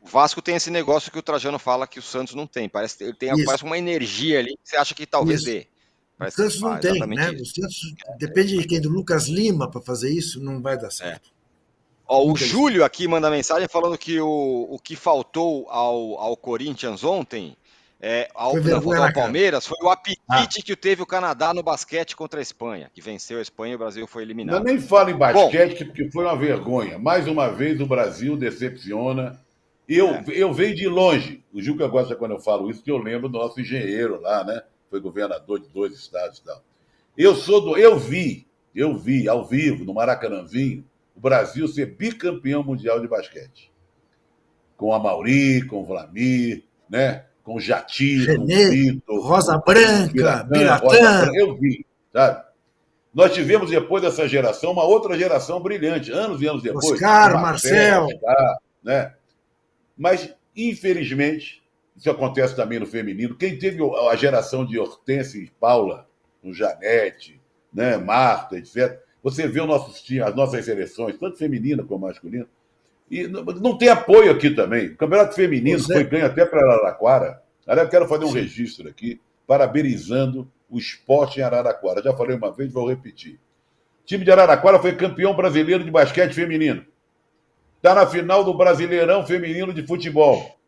[0.00, 2.68] o Vasco tem esse negócio que o Trajano fala que o Santos não tem.
[2.68, 5.50] Parece ele tem parece uma energia ali que você acha que talvez isso.
[5.50, 5.66] dê.
[6.18, 7.34] Parece o Santos não tem, né?
[7.34, 7.42] Isso.
[7.42, 11.30] O Santos depende de quem do Lucas Lima para fazer isso, não vai dar certo.
[11.36, 11.40] É.
[12.12, 17.04] Ó, o Júlio aqui manda mensagem falando que o, o que faltou ao, ao Corinthians
[17.04, 17.56] ontem
[18.02, 20.64] é, ao, foi não, ao Palmeiras foi o apetite ah.
[20.64, 23.78] que teve o Canadá no basquete contra a Espanha, que venceu a Espanha e o
[23.78, 24.56] Brasil foi eliminado.
[24.56, 26.98] Eu nem falo em basquete, Bom, porque foi uma vergonha.
[26.98, 29.38] Mais uma vez o Brasil decepciona.
[29.86, 30.24] Eu, é.
[30.28, 31.44] eu venho de longe.
[31.52, 34.62] O Juca gosta quando eu falo isso, que eu lembro do nosso engenheiro lá, né?
[34.88, 36.62] Foi governador de dois estados e tal.
[37.18, 37.76] Eu sou do.
[37.76, 40.82] Eu vi, eu vi ao vivo, no Maracanãzinho,
[41.14, 43.70] o Brasil ser bicampeão mundial de basquete.
[44.74, 47.26] Com a Mauri, com o Vlamir, né?
[47.50, 51.32] Com o Jatinho, com o Vitor, Rosa Branca, Biratã.
[51.34, 52.44] Eu vi, sabe?
[53.12, 56.92] Nós tivemos depois dessa geração uma outra geração brilhante, anos e anos depois.
[56.92, 58.06] Oscar, Marcel.
[58.84, 59.14] né?
[59.98, 61.60] Mas, infelizmente,
[61.96, 63.34] isso acontece também no feminino.
[63.34, 66.06] Quem teve a geração de Hortência e Paula,
[66.40, 67.40] no Janete,
[67.74, 72.46] né, Marta, etc., você vê os nossos as nossas seleções, tanto feminina como masculina,
[73.10, 74.88] e não tem apoio aqui também.
[74.88, 77.42] O Campeonato Feminino foi ganho até para Araraquara.
[77.66, 82.02] Aliás, eu quero fazer um registro aqui, parabenizando o esporte em Araraquara.
[82.02, 83.34] Já falei uma vez, vou repetir.
[84.02, 86.86] O time de Araraquara foi campeão brasileiro de basquete feminino.
[87.76, 90.58] Está na final do Brasileirão Feminino de Futebol.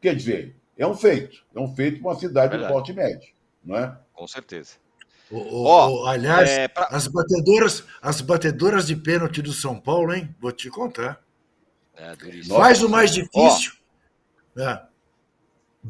[0.00, 1.44] Quer dizer, é um feito.
[1.54, 3.28] É um feito para uma cidade de porte médio.
[3.64, 3.98] Não é?
[4.14, 4.74] Com certeza.
[5.30, 6.84] O, o, oh, aliás, é, pra...
[6.84, 10.32] as, batedoras, as batedoras de pênalti do São Paulo, hein?
[10.40, 11.20] Vou te contar.
[11.96, 12.14] É,
[12.48, 13.72] Faz o mais difícil.
[14.56, 14.60] Oh.
[14.60, 14.82] É.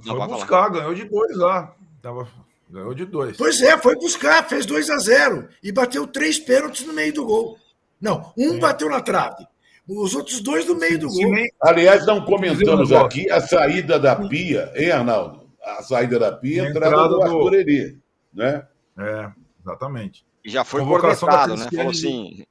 [0.03, 1.75] Foi buscar, ganhou de dois lá.
[2.03, 2.29] Tava,
[2.69, 3.37] ganhou de dois.
[3.37, 7.25] Pois é, foi buscar, fez 2 a 0 e bateu três pênaltis no meio do
[7.25, 7.59] gol.
[8.01, 9.47] Não, um bateu na trave.
[9.89, 11.33] Os outros dois no meio do gol.
[11.63, 15.49] Aliás, não comentamos aqui a saída da Pia, hein, Arnaldo?
[15.63, 18.01] A saída da Pia, a entrada do Arthur Eri,
[18.33, 18.67] né?
[18.99, 19.31] É,
[19.61, 20.25] exatamente.
[20.45, 21.69] E já foi cornetado, né?
[21.73, 22.45] Falou assim,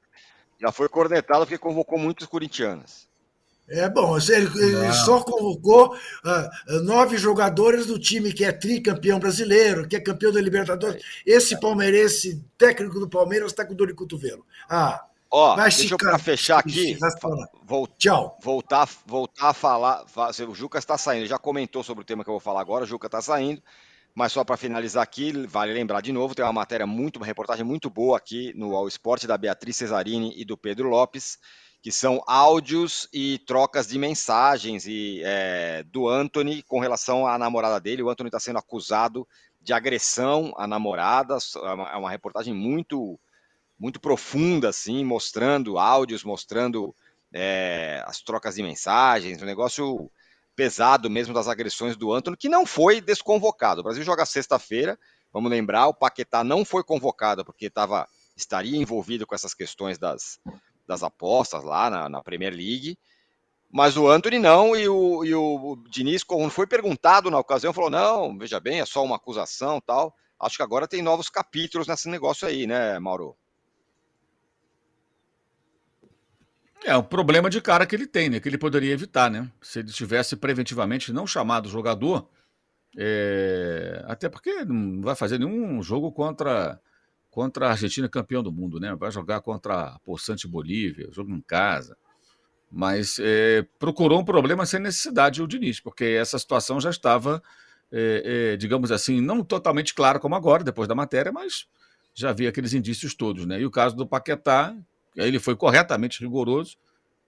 [0.59, 3.07] já foi cornetado porque convocou muitos corintianos.
[3.67, 9.87] É bom, ele, ele só convocou uh, nove jogadores do time que é tricampeão brasileiro,
[9.87, 11.03] que é campeão da Libertadores.
[11.25, 14.45] Esse palmeirense, técnico do Palmeiras, está com dor de cotovelo.
[14.69, 16.97] Ah, Ó, vai deixa eu para fechar aqui.
[17.63, 18.37] Vou, Tchau.
[18.41, 20.05] Voltar, voltar a falar.
[20.47, 22.83] O Juca está saindo, já comentou sobre o tema que eu vou falar agora.
[22.83, 23.61] O Juca está saindo.
[24.13, 27.65] Mas só para finalizar aqui, vale lembrar de novo, tem uma matéria muito, uma reportagem
[27.65, 31.37] muito boa aqui no All Sport da Beatriz Cesarini e do Pedro Lopes
[31.85, 37.79] que são áudios e trocas de mensagens e, é, do Anthony com relação à namorada
[37.79, 38.01] dele.
[38.01, 39.27] O Anthony está sendo acusado
[39.61, 41.37] de agressão à namorada.
[41.57, 43.19] É uma, é uma, reportagem muito,
[43.77, 46.95] muito profunda, assim, mostrando áudios, mostrando
[47.31, 50.09] é, as trocas de mensagens, um negócio
[50.55, 53.81] pesado mesmo das agressões do Anthony, que não foi desconvocado.
[53.81, 54.97] O Brasil joga sexta-feira,
[55.31, 60.39] vamos lembrar, o Paquetá não foi convocado porque tava, estaria envolvido com essas questões das,
[60.87, 62.97] das apostas lá na, na Premier League.
[63.71, 67.89] Mas o Anthony não, e o, e o Diniz, quando foi perguntado na ocasião, falou:
[67.89, 70.15] não, veja bem, é só uma acusação tal.
[70.39, 73.35] Acho que agora tem novos capítulos nesse negócio aí, né, Mauro?
[76.85, 78.39] É, o problema de cara que ele tem, né?
[78.39, 79.51] Que ele poderia evitar, né?
[79.61, 82.29] Se ele tivesse preventivamente não chamado o jogador,
[82.97, 84.03] é...
[84.07, 86.79] até porque não vai fazer nenhum jogo contra
[87.35, 88.95] contra a Argentina campeão do mundo, né?
[88.95, 91.97] Vai jogar contra a Poçante Bolívia, jogo em casa.
[92.71, 97.43] Mas é, procurou um problema sem necessidade o Diniz, porque essa situação já estava,
[97.91, 101.67] é, é, digamos assim, não totalmente clara como agora, depois da matéria, mas
[102.13, 103.59] já havia aqueles indícios todos, né?
[103.59, 104.73] E o caso do Paquetá,
[105.13, 106.77] ele foi corretamente rigoroso,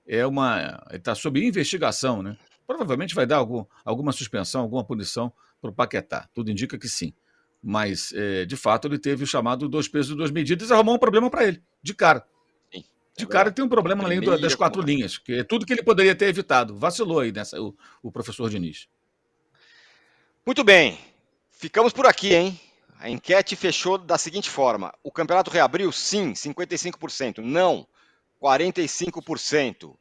[0.07, 2.37] é uma, está sob investigação, né?
[2.65, 6.29] Provavelmente vai dar algum, alguma suspensão, alguma punição para o Paquetá.
[6.33, 7.13] Tudo indica que sim
[7.61, 10.95] mas é, de fato ele teve o chamado dois pesos e duas medidas e arrumou
[10.95, 12.25] um problema para ele, de cara.
[12.73, 12.83] Sim,
[13.17, 15.83] de é cara tem um problema além das quatro linhas, que é tudo que ele
[15.83, 16.75] poderia ter evitado.
[16.77, 18.87] Vacilou aí nessa, o, o professor Diniz.
[20.45, 20.97] Muito bem,
[21.51, 22.59] ficamos por aqui, hein?
[22.99, 25.91] A enquete fechou da seguinte forma: o campeonato reabriu?
[25.91, 27.39] Sim, 55%.
[27.39, 27.87] Não,
[28.41, 29.95] 45%.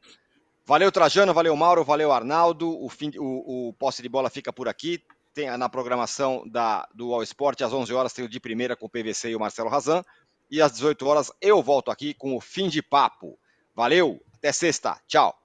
[0.65, 2.69] Valeu, Trajano, valeu, Mauro, valeu, Arnaldo.
[2.83, 5.01] O, fim, o, o posse de bola fica por aqui
[5.37, 8.87] tem na programação da, do All Sport, às 11 horas tem o de primeira com
[8.87, 10.03] o PVC e o Marcelo Razan.
[10.49, 13.37] E às 18 horas eu volto aqui com o fim de papo.
[13.75, 14.99] Valeu, até sexta.
[15.05, 15.37] Tchau.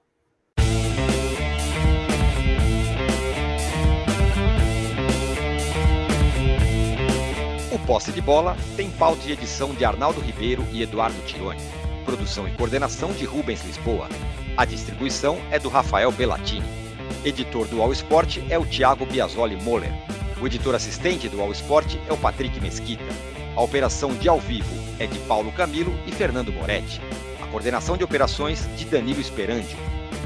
[7.71, 11.61] O Posse de Bola tem pauta e edição de Arnaldo Ribeiro e Eduardo Tironi.
[12.03, 14.09] Produção e coordenação de Rubens Lisboa.
[14.57, 16.82] A distribuição é do Rafael Bellatini.
[17.25, 19.91] Editor do All Sport é o Thiago Biasoli Moller.
[20.41, 23.03] O editor assistente do All Sport é o Patrick Mesquita.
[23.55, 26.99] A operação de ao vivo é de Paulo Camilo e Fernando Moretti.
[27.41, 29.77] A coordenação de operações de Danilo Esperandio.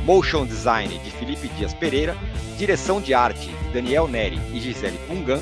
[0.04, 2.18] Motion Design de Felipe Dias Pereira.
[2.58, 5.40] Direção de arte de Daniel Neri e Gisele Pungan.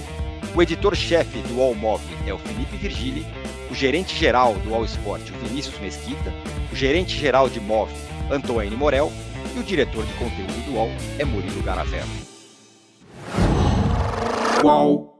[0.53, 3.25] O editor-chefe do All Mob é o Felipe Virgili.
[3.71, 6.33] O gerente-geral do All Sport, o Vinícius Mesquita.
[6.73, 7.91] O gerente-geral de MOV,
[8.29, 9.11] Antônio Morel
[9.55, 12.09] e o diretor de conteúdo do UOL é Murilo Garavello.
[14.63, 15.14] Uau.